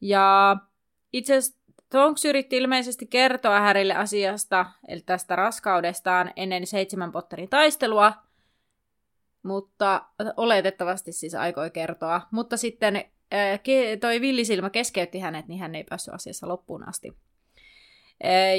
[0.00, 0.56] Ja
[1.12, 8.12] itse asiassa Tonks yritti ilmeisesti kertoa Härille asiasta, eli tästä raskaudestaan, ennen seitsemän potterin taistelua,
[9.42, 12.20] mutta oletettavasti siis aikoi kertoa.
[12.30, 13.04] Mutta sitten
[14.00, 17.16] toi villisilmä keskeytti hänet, niin hän ei päässyt asiassa loppuun asti.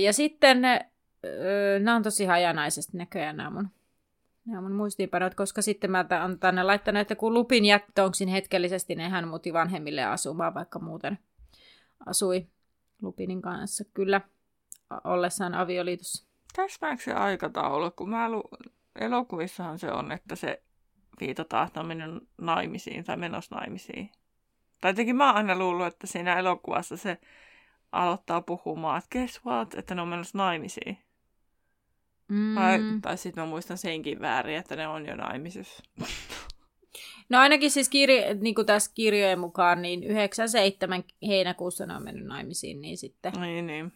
[0.01, 0.61] Ja sitten,
[1.79, 3.69] nämä on tosi hajanaisesti näköjään nämä mun,
[4.45, 8.95] nämä mun muistiinpanot, koska sitten mä olen tänne laittanut, että kun Lupin jätti Tonksin hetkellisesti,
[8.95, 11.19] niin hän muutti vanhemmille asumaan, vaikka muuten
[12.05, 12.47] asui
[13.01, 14.21] Lupinin kanssa kyllä
[15.03, 16.27] ollessaan avioliitossa.
[16.55, 17.91] Täsmääkö se aikataulu?
[17.91, 18.43] Kun mä lu...
[18.99, 20.61] elokuvissahan se on, että se
[21.21, 24.11] viitataan, että on mennyt naimisiin tai menossa naimisiin.
[24.81, 27.17] Tai jotenkin mä oon aina luullut, että siinä elokuvassa se
[27.91, 30.97] aloittaa puhumaan, että guess what, että ne on menossa naimisiin.
[32.27, 32.55] Mm.
[32.55, 35.83] Tai, tai sitten mä muistan senkin väärin, että ne on jo naimisissa.
[37.29, 42.25] No ainakin siis kirja, niin kuin tässä kirjojen mukaan, niin 97 heinäkuussa ne on mennyt
[42.25, 43.33] naimisiin, niin sitten...
[43.41, 43.93] Niin, niin.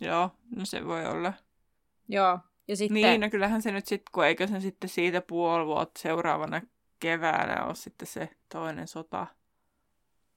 [0.00, 1.32] Joo, no se voi olla.
[2.08, 2.38] Joo,
[2.70, 2.94] ja sitten...
[2.94, 6.62] Niin, no kyllähän se nyt sitten, kun eikö se sitten siitä puoli vuotta seuraavana
[7.00, 9.26] keväänä ole sitten se toinen sota.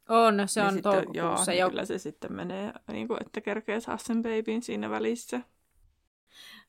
[0.09, 1.53] On, se niin on sitten, toukokuussa.
[1.53, 5.41] Joo, niin kyllä se sitten menee, niin kuin, että kerkee saa sen babyn siinä välissä.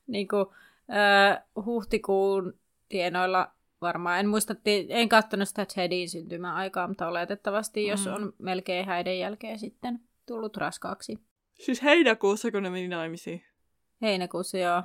[0.07, 0.45] Niin kuin,
[0.93, 3.51] äh, huhtikuun tienoilla
[3.81, 4.19] varmaan.
[4.19, 4.55] En muista,
[4.89, 7.89] en katsonut sitä Tedin syntymäaikaa, mutta oletettavasti, mm.
[7.89, 11.19] jos on melkein häiden jälkeen sitten tullut raskaaksi.
[11.53, 13.43] Siis heinäkuussa, kun ne meni naimisiin?
[14.01, 14.83] Heinäkuussa, joo.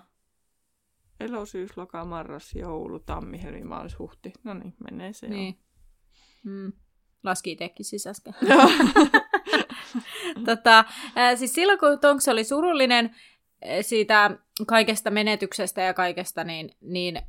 [1.20, 4.32] Elo, syys, loka, marras, joulu, tammi, helmi, maalis, huhti.
[4.44, 5.58] No niin, menee se niin.
[6.44, 6.72] Mm.
[7.24, 8.34] Laski itsekin siis äsken.
[10.46, 10.84] tota,
[11.36, 13.16] siis silloin, kun Tonks oli surullinen,
[13.80, 17.22] siitä kaikesta menetyksestä ja kaikesta, niin, niin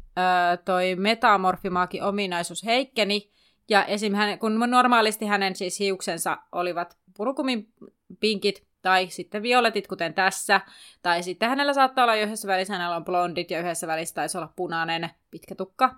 [0.65, 3.31] toi metamorfimaaki ominaisuus heikkeni.
[3.69, 4.13] Ja esim.
[4.13, 7.73] Hän, kun normaalisti hänen siis hiuksensa olivat purukumin
[8.19, 10.61] pinkit tai sitten violetit, kuten tässä.
[11.01, 14.53] Tai sitten hänellä saattaa olla yhdessä välissä hänellä on blondit ja yhdessä välissä taisi olla
[14.55, 15.95] punainen pitkä tukka.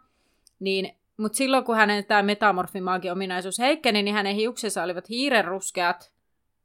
[0.59, 6.13] Niin, mutta silloin kun hänen tämä metamorfimaagi ominaisuus heikkeni, niin hänen hiuksensa olivat hiirenruskeat,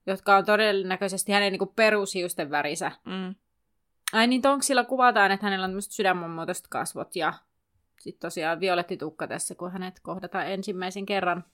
[0.07, 2.92] jotka on todennäköisesti hänen niin perushiusten värinsä.
[3.04, 3.35] Mm.
[4.12, 7.35] Ai niin, Tonksilla kuvataan, että hänellä on tämmöiset sydänmuotoiset kasvot ja
[8.00, 11.44] sitten tosiaan violettitukka tässä, kun hänet kohdataan ensimmäisen kerran.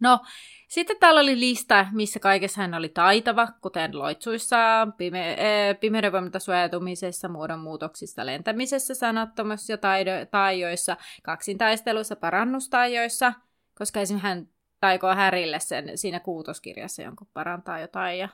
[0.00, 0.20] No,
[0.68, 7.28] sitten täällä oli lista, missä kaikessa hän oli taitava, kuten loitsuissa, pime- äh, pimeyden suojautumisessa,
[7.28, 13.32] muodonmuutoksista, lentämisessä, sanattomassa ja taido- taijoissa, kaksintaisteluissa, parannustaijoissa,
[13.78, 14.48] koska esimerkiksi hän
[14.80, 18.28] taikoo Härille sen siinä kuutoskirjassa jonkun parantaa jotain ja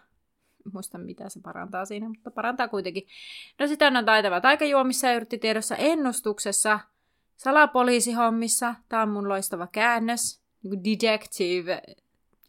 [0.73, 3.07] muista mitä se parantaa siinä, mutta parantaa kuitenkin.
[3.59, 6.81] No sitten on taitava taikajuomissa ja yrttitiedossa ennustuksessa,
[7.37, 11.83] salapoliisihommissa, tämä on mun loistava käännös, niin detective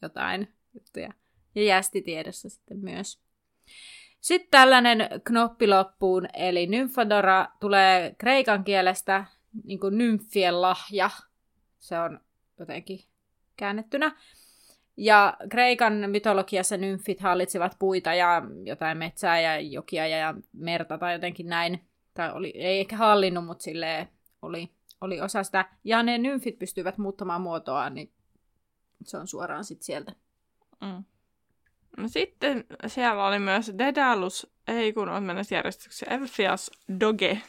[0.02, 1.14] jotain juttuja.
[1.56, 3.20] Ja jästitiedossa sitten myös.
[4.20, 9.26] Sitten tällainen knoppi loppuun, eli nymfodora tulee kreikan kielestä
[9.64, 11.10] niin kuin nymfien lahja.
[11.80, 12.20] Se on
[12.60, 13.00] jotenkin
[13.58, 14.12] käännettynä.
[14.98, 21.48] Ja Kreikan mytologiassa nymfit hallitsivat puita ja jotain metsää ja jokia ja merta tai jotenkin
[21.48, 21.88] näin.
[22.14, 24.08] Tai oli, ei ehkä hallinnut, mutta sille
[24.42, 25.66] oli, oli osa sitä.
[25.84, 28.12] Ja ne nymfit pystyivät muuttamaan muotoa, niin
[29.04, 30.12] se on suoraan sitten sieltä.
[30.82, 31.04] Mm.
[31.98, 37.42] No sitten siellä oli myös Dedalus, ei kun on mennessä järjestyksessä, Elfias Doge.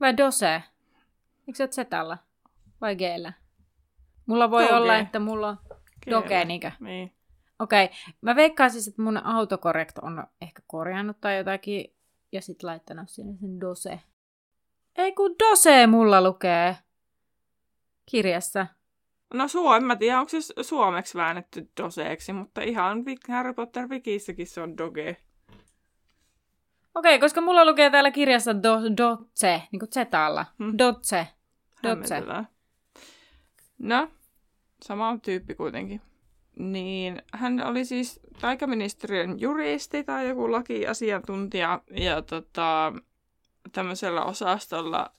[0.00, 0.62] Vai Dose?
[1.48, 2.18] Eikö se ole Zetalla?
[2.80, 3.32] Vai Geellä?
[4.26, 4.74] Mulla voi Doge.
[4.74, 5.58] olla, että mulla on
[6.10, 6.70] Doge, niinkö?
[6.80, 7.12] Niin.
[7.58, 7.96] Okei, okay.
[8.20, 11.94] mä veikkaisin, siis, että mun autokorrekt on ehkä korjannut tai jotakin,
[12.32, 14.00] ja sitten laittanut sinne sen dose.
[14.96, 16.76] Ei kun dose mulla lukee
[18.10, 18.66] kirjassa.
[19.34, 24.60] No Suomi, mä tiedän, onko se suomeksi väännetty doseeksi, mutta ihan Harry Potter Wikissäkin se
[24.60, 25.16] on doge.
[26.94, 30.46] Okei, okay, koska mulla lukee täällä kirjassa do, dotse, niin kuin zetalla.
[30.58, 30.78] Hmm.
[30.78, 31.28] Dotse.
[31.82, 32.22] Dotse.
[33.78, 34.08] No,
[34.82, 36.00] sama tyyppi kuitenkin.
[36.56, 42.92] Niin hän oli siis taikaministeriön juristi tai joku lakiasiantuntija ja tota,
[43.72, 45.10] tämmöisellä osastolla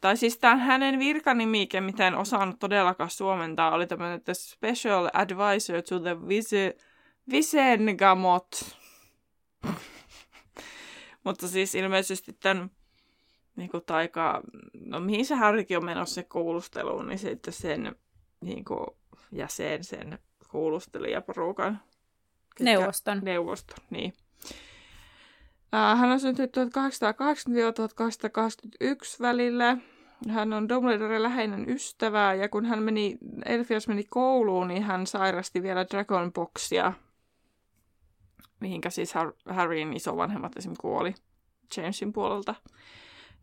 [0.00, 5.82] tai siis tämä hänen virkanimike, mitä en osannut todellakaan suomentaa, oli tämmöinen The Special Advisor
[5.82, 6.78] to the Vise-
[7.30, 8.76] Visengamot.
[11.24, 12.70] Mutta siis ilmeisesti tämän
[13.56, 14.42] niin kuin taika,
[14.84, 17.96] no mihin se Harrikin on menossa se kuulusteluun, niin sitten sen
[18.40, 18.86] niin kuin,
[19.32, 20.18] jäsen, sen
[20.50, 21.80] kuulustelijaporukan.
[22.60, 23.20] Neuvoston.
[23.22, 24.12] Neuvoston, niin.
[25.72, 26.60] Hän on syntynyt 1880-1881
[29.20, 29.76] välillä.
[30.28, 35.62] Hän on Dumbledoren läheinen ystävä ja kun hän meni, Elfias meni kouluun, niin hän sairasti
[35.62, 36.92] vielä Dragonboxia,
[38.60, 39.14] mihinkä siis
[39.48, 41.14] Harryn isovanhemmat esimerkiksi kuoli
[41.76, 42.54] Jamesin puolelta.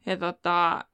[0.05, 0.85] Ja tota,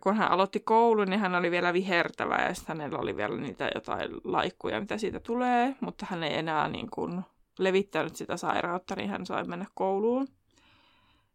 [0.00, 3.70] kun hän aloitti koulun, niin hän oli vielä vihertävä ja sitten hänellä oli vielä niitä
[3.74, 7.22] jotain laikkuja, mitä siitä tulee, mutta hän ei enää niin kuin
[7.58, 10.28] levittänyt sitä sairautta, niin hän sai mennä kouluun.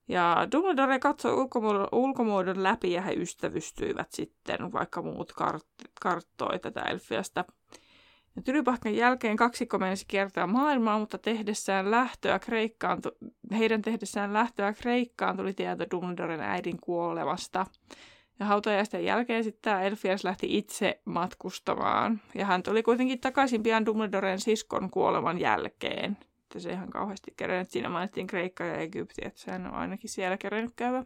[0.07, 6.81] Ja Dumbledore katsoi ulkomuodon, ulkomuodon läpi ja he ystävystyivät sitten, vaikka muut kart- karttoi tätä
[6.81, 7.45] Elfiasta.
[8.35, 13.01] Ja Tylypahkan jälkeen kaksikko menisi kiertää maailmaa, mutta tehdessään lähtöä Kreikkaan,
[13.57, 17.65] heidän tehdessään lähtöä Kreikkaan tuli tieto Dumbledoren äidin kuolemasta.
[18.39, 22.21] Ja hautajaisten jälkeen sitten tämä Elfias lähti itse matkustamaan.
[22.35, 26.17] Ja hän tuli kuitenkin takaisin pian Dumbledoren siskon kuoleman jälkeen
[26.55, 27.71] että se ihan kauheasti kerennyt.
[27.71, 31.05] Siinä mainittiin Kreikka ja Egypti, että sehän on ainakin siellä kerennyt käydä.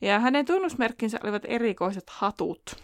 [0.00, 2.82] Ja hänen tunnusmerkkinsä olivat erikoiset hatut.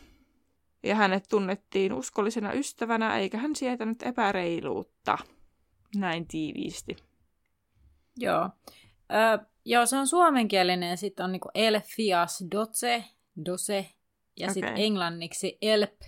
[0.83, 5.19] Ja hänet tunnettiin uskollisena ystävänä, eikä hän sietänyt epäreiluutta.
[5.97, 6.97] Näin tiiviisti.
[8.17, 8.51] Joo.
[9.13, 13.05] Ö, joo, se on suomenkielinen sitten on niinku elfias doce,
[13.47, 13.87] doce,
[14.37, 14.55] ja okay.
[14.55, 16.01] sitten englanniksi elp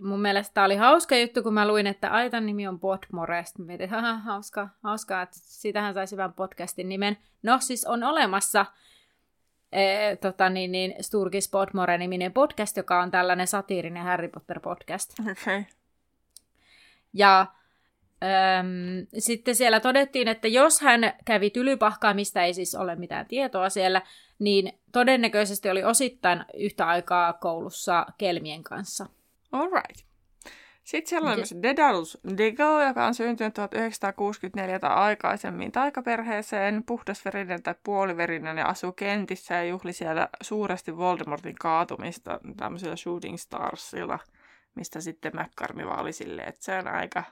[0.00, 3.44] mun mielestä tämä oli hauska juttu, kun mä luin, että Aitan nimi on Podmore.
[3.44, 7.18] Sitten mietin, että hauska, hauska, että siitähän saisi hyvän podcastin nimen.
[7.42, 8.66] No siis on olemassa
[9.72, 15.30] e, tota, niin, niin, Sturgis Podmore-niminen podcast, joka on tällainen satiirinen Harry Potter-podcast.
[15.30, 15.64] Okay.
[17.12, 17.46] Ja
[18.22, 23.68] Öm, sitten siellä todettiin, että jos hän kävi tylypahkaa, mistä ei siis ole mitään tietoa
[23.68, 24.02] siellä,
[24.38, 29.06] niin todennäköisesti oli osittain yhtä aikaa koulussa kelmien kanssa.
[29.52, 30.08] Alright.
[30.88, 37.74] Sitten siellä on myös Dedalus Dego, joka on syntynyt 1964 tai aikaisemmin taikaperheeseen, puhdasverinen tai
[37.84, 44.18] puoliverinen ja asuu kentissä ja juhli siellä suuresti Voldemortin kaatumista tämmöisillä Shooting Starsilla,
[44.74, 47.22] mistä sitten McCarmi oli silleen, että se on aika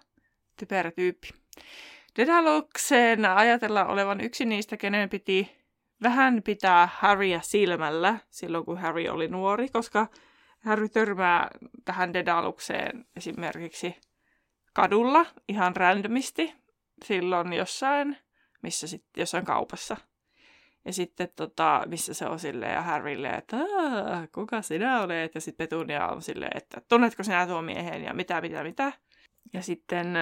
[0.57, 1.29] typerä tyyppi.
[2.17, 5.57] Dedaluksen ajatellaan olevan yksi niistä, kenen piti
[6.03, 10.07] vähän pitää Harrya silmällä silloin, kun Harry oli nuori, koska
[10.67, 11.49] Harry törmää
[11.85, 13.97] tähän Dedalukseen esimerkiksi
[14.73, 16.55] kadulla ihan randomisti
[17.05, 18.17] silloin jossain,
[18.63, 19.97] missä sit, jossain kaupassa.
[20.85, 23.57] Ja sitten tota, missä se on silleen ja Harrylle, että
[24.35, 25.35] kuka sinä olet?
[25.35, 28.93] Ja sitten Petunia on silleen, että tunnetko sinä tuon miehen ja mitä, mitä, mitä.
[29.53, 30.17] Ja sitten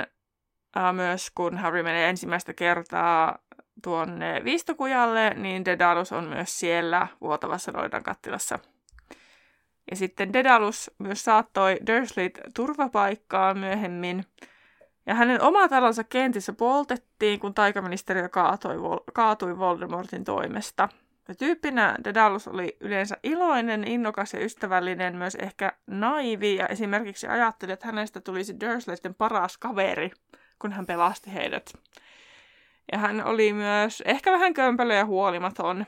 [0.76, 3.38] ää, myös kun Harry menee ensimmäistä kertaa
[3.82, 8.58] tuonne Viistokujalle, niin Dedalus on myös siellä vuotavassa noidan kattilassa–
[9.90, 14.24] ja sitten Dedalus myös saattoi Dursleyt turvapaikkaan myöhemmin.
[15.06, 18.76] Ja hänen oma talonsa kentissä poltettiin, kun taikaministeriö kaatui,
[19.14, 20.88] kaatui Voldemortin toimesta.
[21.28, 27.72] Ja tyyppinä Dedalus oli yleensä iloinen, innokas ja ystävällinen, myös ehkä naivi, ja esimerkiksi ajatteli,
[27.72, 30.10] että hänestä tulisi Dursleyten paras kaveri,
[30.58, 31.72] kun hän pelasti heidät.
[32.92, 35.86] Ja hän oli myös ehkä vähän kömpelö ja huolimaton.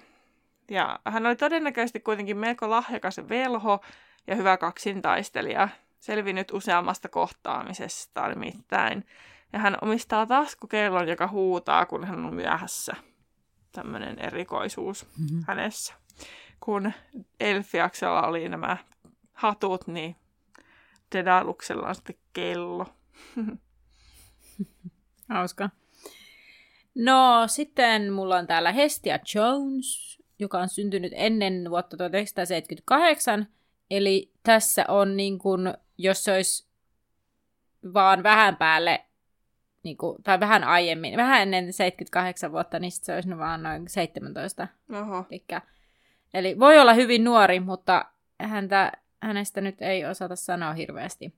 [0.71, 3.81] Ja hän oli todennäköisesti kuitenkin melko lahjakas velho
[4.27, 5.69] ja hyvä kaksintaistelija,
[6.01, 9.07] selvinnyt useammasta kohtaamisesta nimittäin.
[9.53, 12.97] Ja hän omistaa taskukellon, joka huutaa, kun hän on myöhässä.
[13.73, 15.45] Tämmöinen erikoisuus mm-hmm.
[15.47, 15.95] hänessä.
[16.61, 16.93] Kun
[17.41, 18.77] Elfiaksella oli nämä
[19.33, 20.17] hatut, niin
[21.15, 22.87] Dedaluksella on sitten kello.
[25.29, 25.71] Hauska.
[26.95, 33.47] No sitten mulla on täällä Hestia Jones, joka on syntynyt ennen vuotta 1978.
[33.91, 36.67] Eli tässä on niin kuin, jos se olisi
[37.95, 39.05] vaan vähän päälle,
[39.83, 44.69] niin kuin, tai vähän aiemmin, vähän ennen 78 vuotta, niin se olisi vaan noin 17.
[44.93, 45.25] Oho.
[45.31, 45.63] Elikkä,
[46.35, 48.05] eli voi olla hyvin nuori, mutta
[48.41, 51.35] häntä, hänestä nyt ei osata sanoa hirveästi.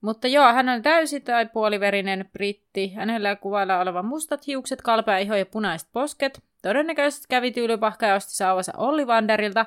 [0.00, 2.92] Mutta joo, hän on täysi tai puoliverinen britti.
[2.92, 6.42] Hänellä kuvailla olevan mustat hiukset, kalpea iho ja punaiset posket.
[6.62, 9.66] Todennäköisesti kävi tyylipahka ja osti sauvansa Olli Vanderilta.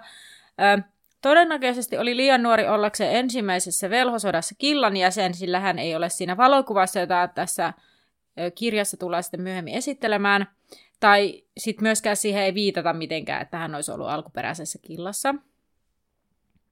[0.80, 0.82] Ö,
[1.22, 7.00] todennäköisesti oli liian nuori ollakseen ensimmäisessä velhosodassa killan jäsen, sillä hän ei ole siinä valokuvassa,
[7.00, 7.74] jota tässä
[8.56, 10.48] kirjassa tullaan sitten myöhemmin esittelemään.
[11.00, 15.36] Tai sitten myöskään siihen ei viitata mitenkään, että hän olisi ollut alkuperäisessä killassa.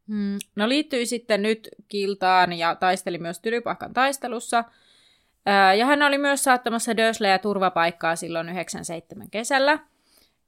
[0.07, 0.37] Hmm.
[0.55, 4.63] No liittyi sitten nyt kiltaan ja taisteli myös Tylypahkan taistelussa.
[5.77, 9.79] Ja hän oli myös saattamassa Dursleyä turvapaikkaa silloin 97 kesällä.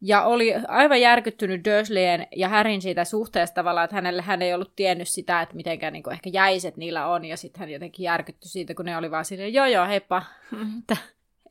[0.06, 4.76] Ja oli aivan järkyttynyt Dursleyen ja Härin siitä suhteesta tavallaan, että hänelle hän ei ollut
[4.76, 7.26] tiennyt sitä, että mitenkään niin ehkä jäiset niillä on.
[7.26, 10.24] Ja sitten hän jotenkin järkyttyi siitä, kun ne oli vaan silleen, joo joo, heippa.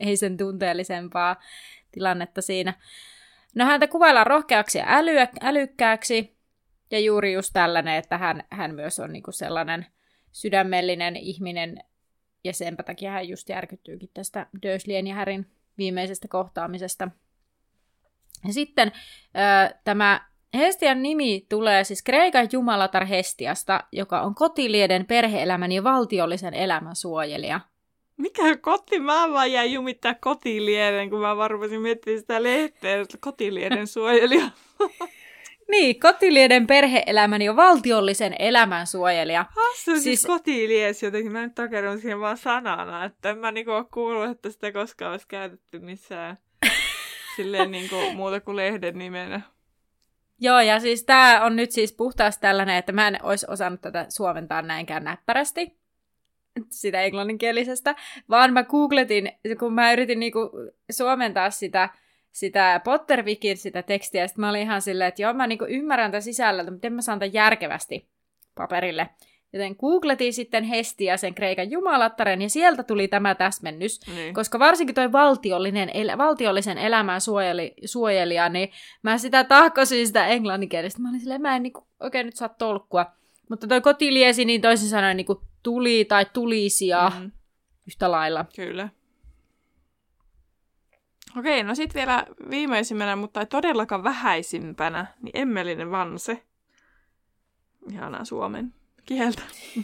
[0.00, 1.36] ei sen tunteellisempaa
[1.92, 2.74] tilannetta siinä.
[3.54, 6.36] No häntä kuvaillaan rohkeaksi ja älyä, älykkääksi.
[6.90, 9.86] Ja juuri just tällainen, että hän, hän myös on niinku sellainen
[10.32, 11.84] sydämellinen ihminen,
[12.44, 15.46] ja sen takia hän just järkyttyykin tästä Dursleyen ja Härin
[15.78, 17.08] viimeisestä kohtaamisesta.
[18.46, 18.92] Ja sitten
[19.36, 20.20] äh, tämä
[20.54, 27.60] Hestian nimi tulee siis Kreikan jumalatar Hestiasta, joka on kotilieden perheelämän ja valtiollisen elämän suojelija.
[28.16, 29.00] Mikä koti?
[29.00, 34.50] Mä vaan jäin jumittaa kotilieden, kun mä varmasin miettiä sitä lehteä, kotilieden suojelija.
[35.70, 39.44] Niin, kotilieden perheelämän ja valtiollisen elämän suojelija.
[39.56, 41.32] Hassu, siis, siis kotilies jotenkin.
[41.32, 45.10] Mä nyt takerun siihen vaan sanana, että en mä niinku ole kuullut, että sitä koskaan
[45.10, 46.38] olisi käytetty missään
[47.36, 49.40] silleen niinku muuta kuin lehden nimenä.
[50.40, 54.06] Joo, ja siis tämä on nyt siis puhtaasti tällainen, että mä en olisi osannut tätä
[54.08, 55.76] suomentaa näinkään näppärästi,
[56.70, 57.94] sitä englanninkielisestä,
[58.30, 60.50] vaan mä googletin, kun mä yritin niinku
[60.90, 61.88] suomentaa sitä
[62.32, 66.10] sitä Pottervikin sitä tekstiä, ja sitten mä olin ihan silleen, että joo, mä niinku ymmärrän
[66.10, 68.08] tämän sisällöltä, mutta miten mä saan tämän järkevästi
[68.54, 69.08] paperille.
[69.52, 74.00] Joten googletin sitten Hestiä, sen Kreikan jumalattaren, ja sieltä tuli tämä täsmennys.
[74.14, 74.34] Niin.
[74.34, 78.68] Koska varsinkin toi valtiollinen, el- valtiollisen elämän suojeli, suojelija, niin
[79.02, 81.02] mä sitä tahkosin sitä englanninkielistä.
[81.02, 83.06] Mä olin silleen, mä en niinku oikein nyt saa tolkkua.
[83.50, 87.30] Mutta toi kotiliesi, niin toisin sanoen niinku tuli tai tulisia mm.
[87.86, 88.44] yhtä lailla.
[88.56, 88.88] Kyllä.
[91.38, 96.42] Okei, no sitten vielä viimeisimmänä, mutta ei todellakaan vähäisimpänä, niin Emmelinen Vanse.
[97.92, 98.74] Ihanaa suomen
[99.06, 99.42] kieltä.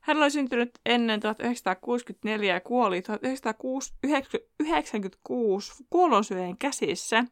[0.00, 7.24] Hän oli syntynyt ennen 1964 ja kuoli 1996 kuolonsyöjen käsissä.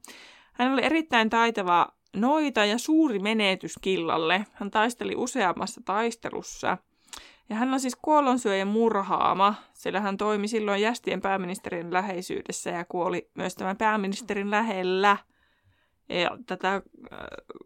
[0.53, 4.47] Hän oli erittäin taitava noita ja suuri menetys killalle.
[4.53, 6.79] Hän taisteli useammassa taistelussa–
[7.53, 13.31] ja hän on siis kuollonsyöjän murhaama, sillä hän toimi silloin jästien pääministerin läheisyydessä ja kuoli
[13.35, 15.17] myös tämän pääministerin lähellä.
[16.21, 16.83] Ja tätä äh,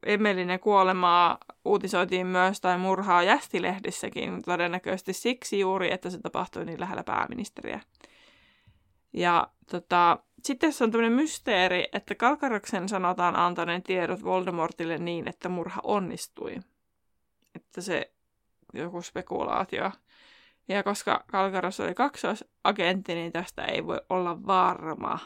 [0.02, 7.04] Emelinen kuolemaa uutisoitiin myös tai murhaa jästilehdissäkin, todennäköisesti siksi juuri, että se tapahtui niin lähellä
[7.04, 7.80] pääministeriä.
[9.12, 15.48] Ja tota, sitten se on tämmöinen mysteeri, että Kalkaroksen sanotaan antaneen tiedot Voldemortille niin, että
[15.48, 16.56] murha onnistui.
[17.54, 18.12] Että se
[18.74, 19.90] joku spekulaatio.
[20.68, 25.18] Ja koska Kalkaros oli kaksoisagentti, niin tästä ei voi olla varma.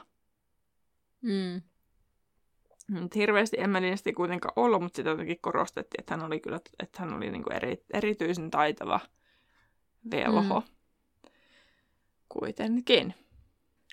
[1.22, 1.62] Mm.
[2.90, 7.02] Mutta hirveästi Emmelinestä ei kuitenkaan ollut, mutta sitä jotenkin korostettiin, että hän oli kyllä että
[7.02, 9.00] hän oli niinku eri, erityisen taitava
[10.10, 10.60] velho.
[10.60, 10.66] Mm.
[12.28, 13.14] Kuitenkin.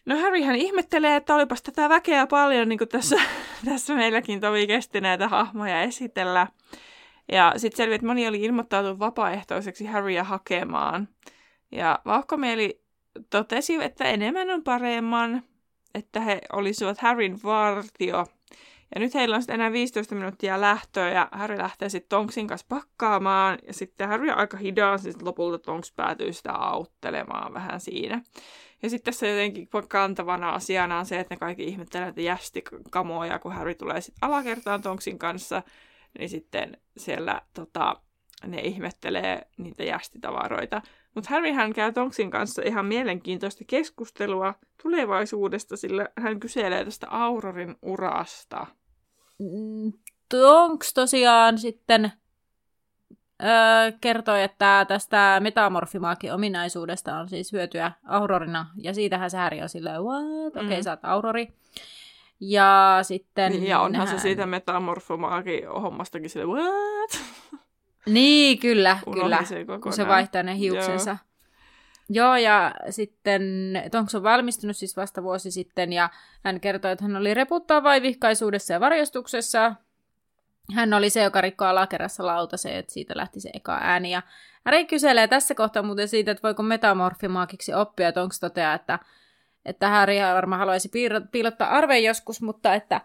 [0.06, 3.16] No Harry hän ihmettelee, että olipas tätä väkeä paljon, niin kuin tässä,
[3.70, 6.48] tässä meilläkin tovi kesti näitä hahmoja esitellä.
[7.32, 11.08] Ja sitten selvi, että moni oli ilmoittautunut vapaaehtoiseksi Harryä hakemaan.
[11.72, 12.82] Ja vauhkomieli
[13.30, 15.44] totesi, että enemmän on paremman,
[15.96, 18.26] että he olisivat Harryn vartio
[18.96, 22.68] Ja nyt heillä on sitten enää 15 minuuttia lähtöä ja Harry lähtee sitten Tonksin kanssa
[22.70, 23.58] pakkaamaan.
[23.68, 28.22] Ja sitten Harry on aika hidas, siis lopulta Tonks päätyy sitä auttelemaan vähän siinä.
[28.84, 33.40] Ja sitten tässä jotenkin kantavana asiana on se, että ne kaikki ihmettelee, että jästi kamoja,
[33.40, 35.64] kun Harry tulee sitten alakertaan Tonksin kanssa,
[36.20, 38.02] niin sitten siellä tota,
[38.46, 40.82] ne ihmettelee niitä jästitavaroita.
[41.18, 44.54] Mutta Harryhän käy Tonksin kanssa ihan mielenkiintoista keskustelua
[44.84, 48.68] tulevaisuudesta, sillä hän kyselee tästä Aurorin urasta.
[49.40, 49.94] Mm,
[50.30, 52.12] Tonks tosiaan sitten
[53.44, 59.70] öö, kertoi, että tästä metamorfimaakin ominaisuudesta on siis hyötyä Aurorina, ja siitähän se Harry on
[59.70, 60.56] silleen, what?
[60.56, 60.84] Okei, okay, mm.
[60.84, 61.54] sä oot Aurori.
[62.40, 63.52] Ja sitten...
[63.52, 64.20] Niin, ja onhan hän...
[64.20, 67.22] se siitä metamorfomaakin hommastakin silleen, what?
[68.08, 69.40] Niin, kyllä, kyllä,
[69.84, 71.12] kun se vaihtaa ne hiuksensa.
[71.12, 71.28] Joo.
[72.10, 73.42] Joo, ja sitten
[73.92, 76.10] Tonks on valmistunut siis vasta vuosi sitten, ja
[76.44, 79.76] hän kertoi, että hän oli reputtaa vaivihkaisuudessa ja varjostuksessa.
[80.76, 84.12] Hän oli se, joka rikkoi alakerrassa lautaseen, että siitä lähti se eka ääni.
[84.12, 84.22] Ja
[84.66, 89.00] Harry kyselee tässä kohtaa muuten siitä, että voiko metamorfimaakiksi oppia, että onko toteaa, että,
[89.66, 90.90] että Harry varmaan haluaisi
[91.32, 93.02] piilottaa arveen joskus, mutta että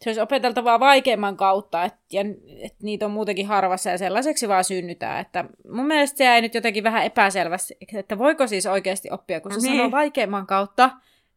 [0.00, 2.20] se olisi opeteltavaa vaikeimman kautta, et, ja
[2.62, 5.20] et niitä on muutenkin harvassa ja sellaiseksi vaan synnytään.
[5.20, 9.52] Että mun mielestä se jäi nyt jotenkin vähän epäselvästi, että voiko siis oikeasti oppia, kun
[9.52, 9.76] se niin.
[9.76, 10.90] sanoo vaikeimman kautta,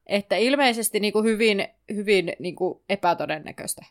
[0.06, 3.86] että ilmeisesti niin kuin hyvin, hyvin niin kuin epätodennäköistä.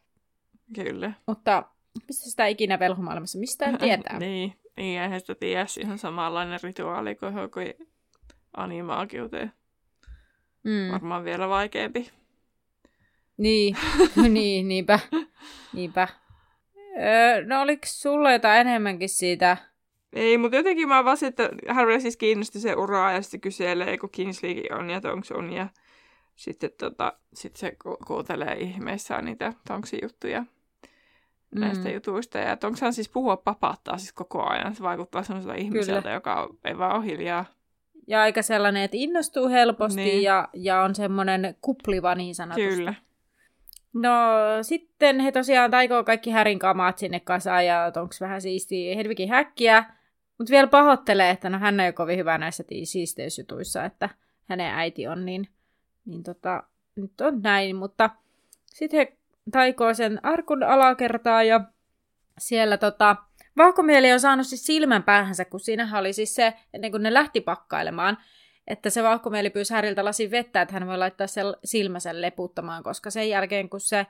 [0.74, 1.12] Kyllä.
[1.26, 1.62] Mutta
[2.08, 4.18] mistä sitä ikinä velhomaailmassa mistään tietää?
[4.18, 7.74] niin, niin eihän sitä tiedä ihan samanlainen rituaali kuin johonkin
[8.56, 9.52] animaakiuteen.
[10.64, 10.92] Mm.
[10.92, 12.10] Varmaan vielä vaikeampi.
[13.36, 13.76] Niin,
[14.28, 14.98] niin niinpä.
[15.72, 16.08] niinpä.
[17.00, 19.56] Öö, no oliko sulla jotain enemmänkin siitä?
[20.12, 24.10] Ei, mutta jotenkin mä vaan että Harry siis kiinnosti se uraa ja sitten kyselee, kun
[24.10, 25.52] Kingsleykin on ja Tonks on.
[25.52, 25.68] Ja
[26.36, 31.60] sitten tota, sit se ku- kuuntelee ihmeissään niitä Tonksin juttuja mm.
[31.60, 32.38] näistä jutuista.
[32.38, 34.74] Ja Tonkshan siis puhua papattaa siis koko ajan.
[34.74, 36.14] Se vaikuttaa sellaiselta ihmiseltä, Kyllä.
[36.14, 37.44] joka ei vaan ole hiljaa.
[38.06, 40.22] Ja aika sellainen, että innostuu helposti niin.
[40.22, 42.68] ja, ja on semmoinen kupliva niin sanotusti.
[42.68, 42.94] Kyllä.
[43.92, 44.10] No
[44.62, 49.84] sitten he tosiaan taikoo kaikki Härin kamat sinne kasaan ja onko vähän siisti Hedvigin häkkiä.
[50.38, 54.08] Mutta vielä pahoittelee, että no hän ei ole kovin hyvä näissä siisteysjutuissa, että
[54.44, 55.48] hänen äiti on niin,
[56.04, 56.62] niin tota,
[56.96, 57.76] nyt on näin.
[57.76, 58.10] Mutta
[58.66, 59.16] sitten he
[59.52, 61.60] taikoo sen arkun alakertaa ja
[62.38, 63.16] siellä tota,
[63.56, 67.40] Vahkomieli on saanut siis silmän päähänsä, kun siinähän oli siis se, ennen kuin ne lähti
[67.40, 68.18] pakkailemaan,
[68.66, 73.10] että se vauhkomieli pyysi Häriltä lasin vettä, että hän voi laittaa sen silmäsen leputtamaan, koska
[73.10, 74.06] sen jälkeen, kun se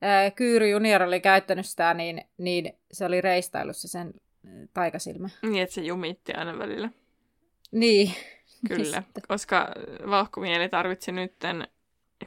[0.00, 4.14] ää, Kyyry junior oli käyttänyt sitä, niin, niin se oli reistailussa sen
[4.74, 5.28] taikasilmä.
[5.42, 6.90] Niin, että se jumitti aina välillä.
[7.72, 8.12] Niin.
[8.68, 9.68] Kyllä, koska
[10.10, 11.68] vauhkomieli tarvitsi nytten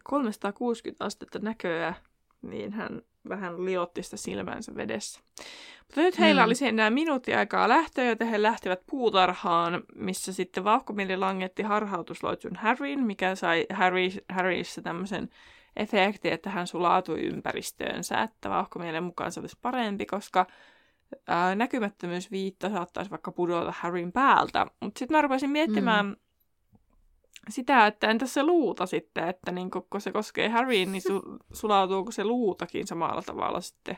[0.04, 1.94] 360 astetta näköä,
[2.42, 5.20] niin hän vähän liotti sitä silmänsä vedessä.
[5.88, 6.46] Mutta nyt heillä mm.
[6.46, 13.04] oli enää minuutti aikaa lähtöä, joten he lähtivät puutarhaan, missä sitten vauhkomieli langetti harhautusloitsun Harryn,
[13.04, 15.30] mikä sai Harry, Harryssä tämmöisen
[15.76, 20.46] efekti, että hän sulautui ympäristöönsä, että vauhkomielen mukaan se olisi parempi, koska
[21.28, 24.68] ää, näkymättömyysviitta saattaisi vaikka pudota Harryn päältä.
[24.80, 26.16] Mutta sitten mä rupesin miettimään, mm
[27.50, 32.12] sitä, että entä se luuta sitten, että niin kun se koskee Harryin, niin su- sulautuuko
[32.12, 33.98] se luutakin samalla tavalla sitten?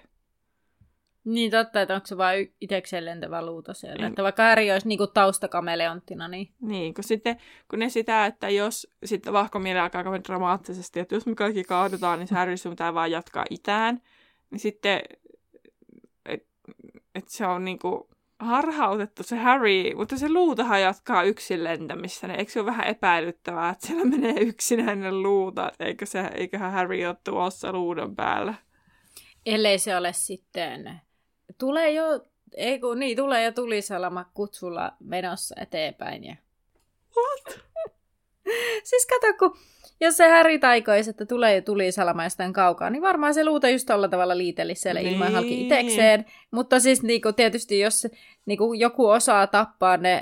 [1.24, 4.06] Niin totta, että onko se vain itsekseen lentävä luuta siellä.
[4.06, 4.10] En...
[4.10, 6.54] Että vaikka Harry olisi niinku taustakameleonttina, niin...
[6.62, 7.38] Niin, kun sitten
[7.70, 12.20] kun ne sitä, että jos sitten vahkomieli alkaa kauhean dramaattisesti, että jos me kaikki kaadutaan,
[12.20, 14.02] niin se Harry sun pitää vaan jatkaa itään.
[14.52, 15.02] Niin sitten,
[16.26, 16.48] että
[17.16, 18.10] et se on niinku
[18.42, 22.28] harhautettu se Harry, mutta se luutahan jatkaa yksin lentämistä.
[22.28, 25.72] Niin eikö se ole vähän epäilyttävää, että siellä menee yksinäinen luuta?
[25.80, 28.54] Eikö se, eiköhän Harry ole tuossa luudon päällä?
[29.46, 31.02] Ellei se ole sitten...
[31.58, 32.06] Tulee jo,
[32.56, 36.24] ei kun, niin, tulee jo tulisalama kutsulla menossa eteenpäin.
[36.24, 36.36] Ja...
[37.18, 37.60] What?
[38.90, 39.58] siis kato, kun
[40.02, 43.70] jos se Häri taikoisi, että tulee ja tuli salama jostain kaukaa, niin varmaan se luuta
[43.70, 45.14] just tuolla tavalla liiteli siellä niin.
[45.14, 46.26] ilman halki itekseen.
[46.52, 48.08] Mutta siis niin kuin, tietysti jos
[48.46, 50.22] niin kuin, joku osaa tappaa ne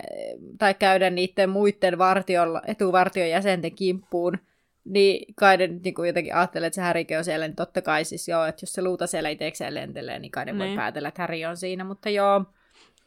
[0.57, 4.37] tai käydä niiden muiden vartion, etuvartion jäsenten kimppuun,
[4.85, 8.05] niin kai ne niin kuin jotenkin ajattelee, että se Härikin on siellä, niin totta kai
[8.05, 10.67] siis joo, että jos se luuta siellä itsekseen lentelee, niin kai ne niin.
[10.67, 12.45] voi päätellä, että Häri on siinä, mutta joo.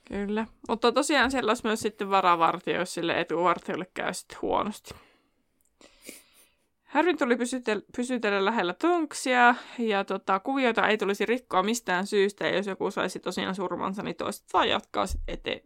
[0.09, 4.95] Kyllä, mutta tosiaan siellä olisi myös sitten varavartio, jos sille etuvartiolle käy sitten huonosti.
[6.93, 12.57] Harryn tuli pysytellä, pysytellä lähellä Tonksia, ja tota, kuvioita ei tulisi rikkoa mistään syystä, ja
[12.57, 15.61] jos joku saisi tosiaan surmansa, niin toiset vaan jatkaa sitten eteen.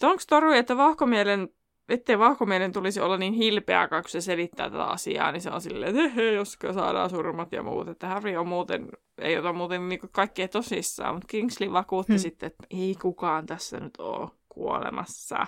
[0.00, 1.48] Tonks torui, että vahkomielen
[1.88, 5.96] ettei vauhkomielen tulisi olla niin hilpeä, kun se selittää tätä asiaa, niin se on silleen,
[5.96, 7.88] että josko saadaan surmat ja muut.
[7.88, 12.18] Että Harry on muuten, ei ota muuten niin kaikkea tosissaan, mutta Kingsley vakuutti hmm.
[12.18, 15.46] sitten, että ei kukaan tässä nyt ole kuolemassa,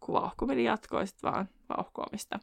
[0.00, 2.38] kun vauhkomieli jatkoi sitten vaan vauhkoamista.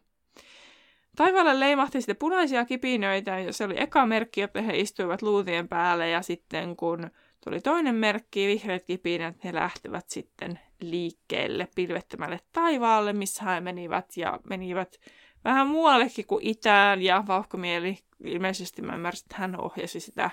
[1.16, 6.09] Taivaalle leimahti sitten punaisia kipinöitä, ja se oli eka merkki, että he istuivat luutien päälle,
[6.09, 7.12] ja sitten kun
[7.43, 14.39] tuli toinen merkki, vihreät kipinät, he lähtevät sitten liikkeelle pilvettömälle taivaalle, missä he menivät, ja
[14.49, 14.99] menivät
[15.43, 20.30] vähän muuallekin kuin itään, ja vauhkomieli, ilmeisesti mä ymmärsin, että hän ohjasi sitä,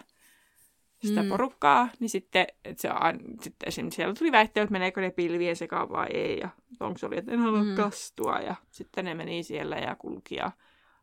[1.04, 1.28] sitä mm.
[1.28, 5.56] porukkaa, niin sitten, että se on, sitten esimerkiksi siellä tuli väitteet, että meneekö ne pilvien
[5.56, 6.48] sekaan vai ei, ja
[6.80, 7.74] onko se oli, että en halua mm.
[7.74, 10.50] kastua, ja sitten ne meni siellä ja kulki, ja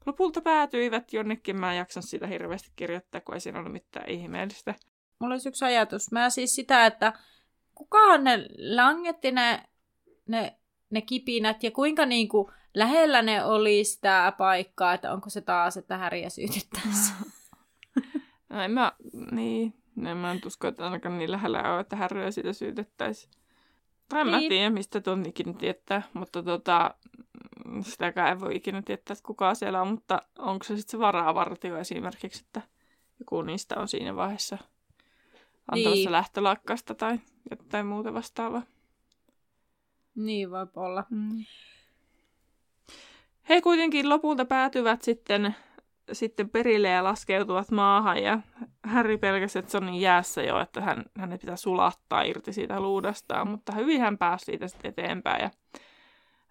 [0.05, 1.59] lopulta päätyivät jonnekin.
[1.59, 4.75] Mä en jaksan sitä hirveästi kirjoittaa, kun ei siinä ole mitään ihmeellistä.
[5.19, 6.11] Mulla olisi yksi ajatus.
[6.11, 7.13] Mä siis sitä, että
[7.75, 8.45] kukaan ne
[8.75, 9.63] langetti ne,
[10.27, 10.55] ne,
[10.89, 15.77] ne kipinät ja kuinka niin kuin lähellä ne oli sitä paikkaa, että onko se taas,
[15.77, 17.13] että häriä syytettäisi.
[18.49, 18.91] no en mä,
[19.31, 19.73] niin,
[20.05, 23.31] en mä usko, että ainakaan niin lähellä ole, että häriä siitä syytettäisiin.
[24.09, 24.43] Tai en niin.
[24.43, 26.95] mä tiedä, mistä tuon ikinä tietää, mutta tota,
[27.83, 31.77] sitäkään ei voi ikinä tietää, että kuka siellä on, mutta onko se sitten se varavartio
[31.77, 32.61] esimerkiksi, että
[33.19, 34.57] joku niistä on siinä vaiheessa
[35.71, 36.11] antamassa niin.
[36.11, 37.19] lähtölakkasta tai
[37.51, 38.61] jotain muuta vastaavaa.
[40.15, 41.03] Niin voi olla.
[41.09, 41.45] Mm.
[43.49, 45.55] He kuitenkin lopulta päätyvät sitten,
[46.11, 48.39] sitten perille ja laskeutuvat maahan ja
[48.83, 52.79] Harry pelkäsi, että se on niin jäässä jo, että hän, hänen pitää sulattaa irti siitä
[52.79, 55.51] luudastaan, mutta hyvin hän pääsi siitä sitten eteenpäin ja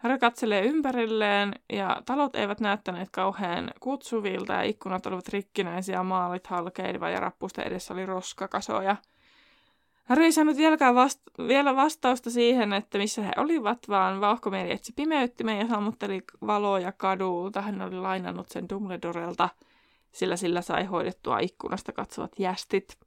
[0.05, 7.13] Harry katselee ympärilleen ja talot eivät näyttäneet kauhean kutsuvilta ja ikkunat olivat rikkinäisiä, maalit halkeilivat
[7.13, 8.97] ja rappusten edessä oli roskakasoja.
[10.05, 10.57] Harry ei saanut
[10.95, 16.93] vasta- vielä vastausta siihen, että missä he olivat, vaan vauhkomieli etsi pimeyttimen ja sammutteli valoja
[16.93, 17.63] kadulta.
[17.63, 19.49] Hän oli lainannut sen Dumbledorelta,
[20.13, 22.99] sillä sillä sai hoidettua ikkunasta katsovat jästit.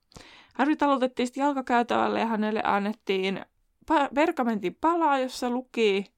[0.53, 3.45] Harry talutettiin jalkakäytävälle ja hänelle annettiin
[4.15, 6.16] pergamentin palaa, jossa luki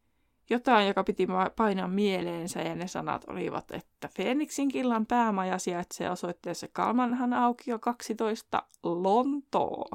[0.50, 6.68] jotain, joka piti painaa mieleensä, ja ne sanat olivat, että Feeniksin killan päämaja sijaitsee osoitteessa
[6.74, 9.90] Kalmanhan aukio 12 Lontoo.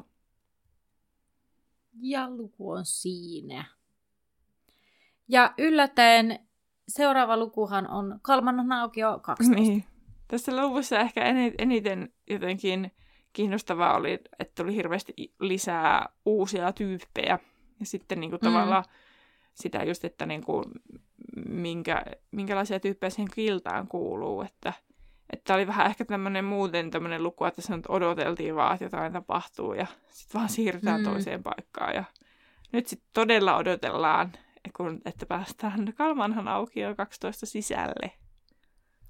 [2.00, 3.64] Ja luku on siinä.
[5.28, 6.38] Ja yllättäen
[6.88, 9.54] seuraava lukuhan on Kalmanhan aukio 12.
[9.54, 9.84] Niin.
[10.28, 11.24] Tässä luvussa ehkä
[11.58, 12.92] eniten jotenkin
[13.32, 17.38] kiinnostavaa oli, että tuli hirveästi lisää uusia tyyppejä.
[17.80, 18.48] Ja sitten niin kuin mm.
[18.48, 18.84] tavallaan
[19.54, 20.64] sitä just, että niin kuin,
[21.48, 24.72] minkä, minkälaisia tyyppejä siihen kiltaan kuuluu, että
[25.32, 29.12] että oli vähän ehkä tämmöinen muuten tämmöinen luku, että se nyt odoteltiin vaan, että jotain
[29.12, 31.04] tapahtuu ja sitten vaan siirrytään mm.
[31.04, 31.94] toiseen paikkaan.
[31.94, 32.04] Ja
[32.72, 34.32] nyt sitten todella odotellaan,
[34.76, 38.12] kun, että päästään Kalmanhan auki jo 12 sisälle.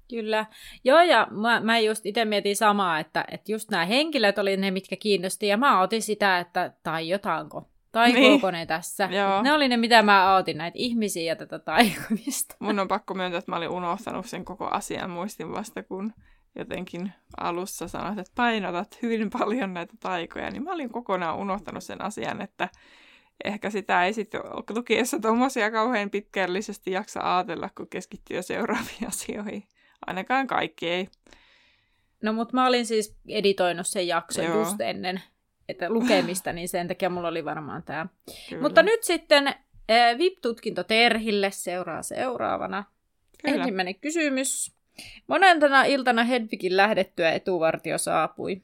[0.09, 0.45] Kyllä.
[0.83, 4.71] Joo, ja mä, mä just itse mietin samaa, että, että just nämä henkilöt oli ne,
[4.71, 7.69] mitkä kiinnosti, ja mä otin sitä, että taiotaanko.
[7.95, 8.67] Taikooko niin.
[8.67, 9.09] tässä?
[9.11, 9.41] Joo.
[9.41, 12.55] Ne oli ne, mitä mä ootin, näitä ihmisiä ja tätä taikomista.
[12.65, 16.13] Mun on pakko myöntää, että mä olin unohtanut sen koko asian muistin vasta, kun
[16.55, 22.01] jotenkin alussa sanoit, että painotat hyvin paljon näitä taikoja, niin mä olin kokonaan unohtanut sen
[22.01, 22.69] asian, että
[23.43, 24.41] ehkä sitä ei sitten
[24.75, 29.63] lukiessa tuommoisia kauhean pitkällisesti jaksa ajatella, kun keskittyy seuraaviin asioihin.
[30.07, 31.09] Ainakaan kaikki ei.
[32.23, 34.59] No, mutta mä olin siis editoinut sen jakson Joo.
[34.59, 35.21] just ennen
[35.69, 38.07] että lukemista, niin sen takia mulla oli varmaan tämä.
[38.61, 42.83] Mutta nyt sitten äh, VIP-tutkinto Terhille seuraa seuraavana.
[43.45, 43.57] Kyllä.
[43.57, 44.75] Ensimmäinen kysymys.
[45.27, 48.61] Monentena iltana Hedvigin lähdettyä etuvartio saapui?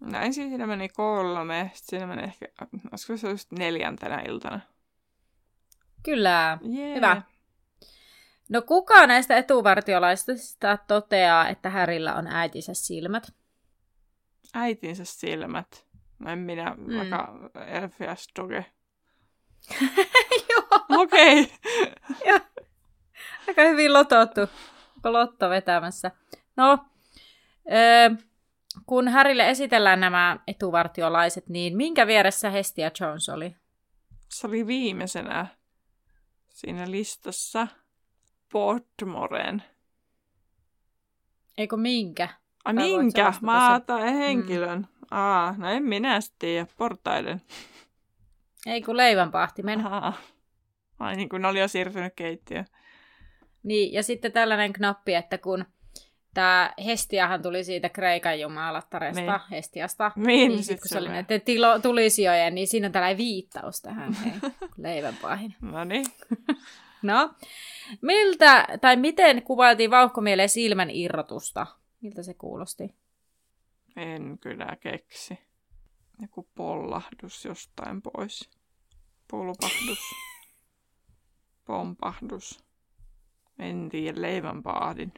[0.00, 2.46] No ensin siinä meni kolme, sitten siinä meni ehkä,
[2.92, 4.60] olisiko se just neljäntenä iltana?
[6.02, 6.96] Kyllä, yeah.
[6.96, 7.22] hyvä.
[8.48, 13.32] No kuka näistä etuvartiolaisista toteaa, että Härillä on äitinsä silmät?
[14.54, 15.86] Äitinsä silmät.
[16.18, 16.96] No en minä, mm.
[16.96, 18.66] vaikka Elfias Doge.
[20.50, 21.02] Joo.
[21.02, 21.52] Okei.
[22.20, 22.40] Okay.
[23.48, 24.40] Aika hyvin lotottu.
[24.96, 26.10] Onko Lotto vetämässä?
[26.56, 26.78] No,
[27.72, 28.10] öö,
[28.86, 33.56] kun Härille esitellään nämä etuvartiolaiset, niin minkä vieressä Hestia Jones oli?
[34.28, 35.46] Se oli viimeisenä
[36.48, 37.66] siinä listassa
[38.52, 39.62] Portmoren.
[41.58, 42.28] Eikö minkä?
[42.66, 43.32] A, minkä?
[43.40, 44.78] Mä ajattelin henkilön.
[44.78, 44.86] Mm.
[45.10, 46.66] Aa, no en minä tiedä.
[46.78, 47.42] Portaiden.
[48.66, 49.86] Ei kun leivänpahtimen.
[49.86, 50.12] Aha.
[50.98, 52.66] Ai niin kuin ne oli jo siirtynyt keittiöön.
[53.62, 55.64] Niin, ja sitten tällainen knappi, että kun
[56.34, 59.50] tämä Hestiahan tuli siitä Kreikan jumalattaresta, niin.
[59.50, 63.18] Hestiasta, niin, niin, niin sit kun se oli näiden tilo, tulisijojen, niin siinä on tällainen
[63.18, 64.32] viittaus tähän hei,
[64.76, 65.54] leivänpahin.
[65.60, 66.06] No niin.
[67.02, 67.30] No,
[68.02, 71.66] miltä tai miten kuvailtiin vauhkomieleen silmän irrotusta?
[72.06, 72.94] Miltä se kuulosti?
[73.96, 75.38] En kyllä keksi.
[76.20, 78.50] Joku pollahdus jostain pois.
[79.30, 79.98] Pulpahdus.
[81.64, 82.64] Pompahdus.
[83.58, 85.12] En tiedä, leivänpaadin.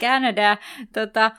[0.00, 0.56] Canada.
[0.94, 1.30] Tota,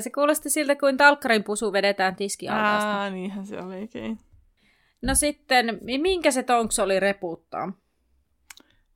[0.00, 3.00] se kuulosti siltä, kuin talkkarin pusu vedetään tiskialtaasta.
[3.00, 4.18] Aa, niinhän se olikin.
[5.02, 7.72] No sitten, minkä se tonks oli reputtaa?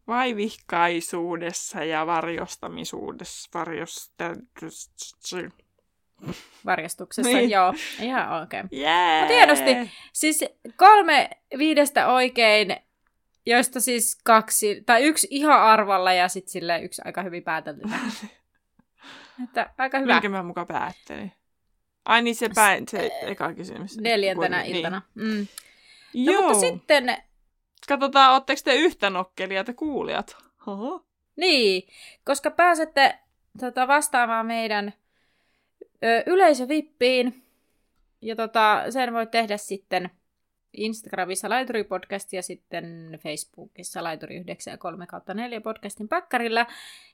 [0.06, 3.50] Vaivihkaisuudessa ja varjostamisuudessa.
[3.54, 4.24] Varjosta...
[6.66, 7.50] Varjostuksessa, Niin.
[7.50, 7.74] joo.
[8.00, 8.68] Ihan oikein.
[8.72, 9.20] Yeah!
[9.22, 9.90] Mä tiedosti.
[10.12, 10.44] Siis
[10.76, 12.76] kolme viidestä oikein,
[13.46, 17.98] joista siis kaksi, tai yksi ihan arvalla ja sitten sille yksi aika hyvin pääteltynä.
[19.44, 20.12] Että aika hyvä.
[20.12, 21.32] Minkä mä mukaan päättelin?
[22.04, 23.98] Ai niin, se, pää, se eka kysymys.
[23.98, 25.02] Neljäntenä Kuitenkin, iltana.
[25.14, 25.24] Mm.
[25.24, 26.26] Niin.
[26.26, 26.42] No Joo.
[26.42, 27.16] mutta sitten,
[27.88, 30.36] Katsotaan, ootteko te yhtä nokkelia te kuulijat?
[30.66, 31.04] Oho.
[31.36, 31.88] niin,
[32.24, 33.18] koska pääsette
[33.60, 34.92] tota, vastaamaan meidän
[36.04, 37.42] ö, yleisövippiin,
[38.22, 40.10] ja tota, sen voi tehdä sitten
[40.72, 46.66] Instagramissa Laituri Podcast ja sitten Facebookissa Laituri 9 ja 3 kautta 4 podcastin päkkärillä.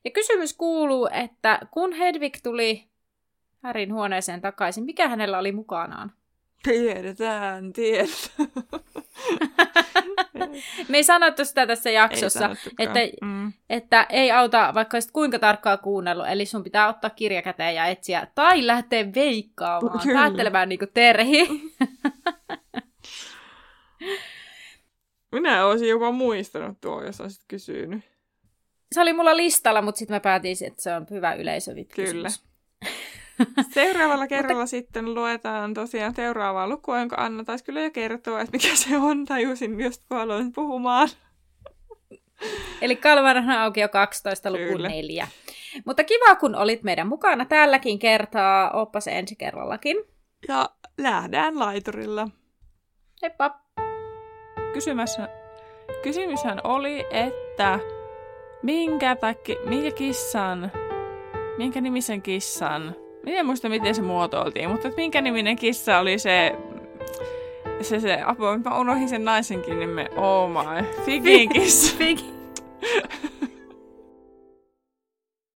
[0.04, 2.84] Ja kysymys kuuluu, että kun Hedvig tuli
[3.62, 6.12] Härin huoneeseen takaisin, mikä hänellä oli mukanaan?
[6.62, 8.48] Tiedetään, tiedetään.
[10.88, 13.52] Me ei sanottu sitä tässä jaksossa, että, Mm.
[13.70, 17.86] että ei auta vaikka olisit kuinka tarkkaa kuunnellut, eli sun pitää ottaa kirja käteen ja
[17.86, 20.20] etsiä, tai lähteä veikkaamaan, Kyllä.
[20.20, 21.48] päättelemään niin kuin Terhi.
[25.32, 28.04] Minä olisin jopa muistanut tuo, jos olisit kysynyt.
[28.92, 32.28] Se oli mulla listalla, mutta sitten mä päätin, että se on hyvä yleisövit Kyllä.
[33.74, 38.76] Seuraavalla kerralla sitten luetaan tosiaan seuraavaa lukua, jonka Anna taisi kyllä jo kertoa, että mikä
[38.76, 39.24] se on.
[39.24, 41.08] Tajusin just, kun aloin puhumaan.
[42.82, 44.88] Eli Kalmaran aukio 12 luku Kyllä.
[44.88, 45.28] 4.
[45.84, 48.70] Mutta kiva, kun olit meidän mukana tälläkin kertaa.
[48.70, 49.96] Oppa se ensi kerrallakin.
[50.48, 52.28] Ja lähdään laiturilla.
[53.22, 53.60] Heippa!
[54.72, 55.28] Kysymässä,
[56.02, 57.78] kysymyshän oli, että
[58.62, 60.72] minkä, takki, minkä kissan,
[61.58, 66.18] minkä nimisen kissan, minä en muista miten se muotoiltiin, mutta että minkä niminen kissa oli
[66.18, 66.56] se,
[67.82, 71.96] se, se apua, mä unohdin sen naisenkin nimen, oh my, Figin kissa.
[71.98, 72.24] Fig-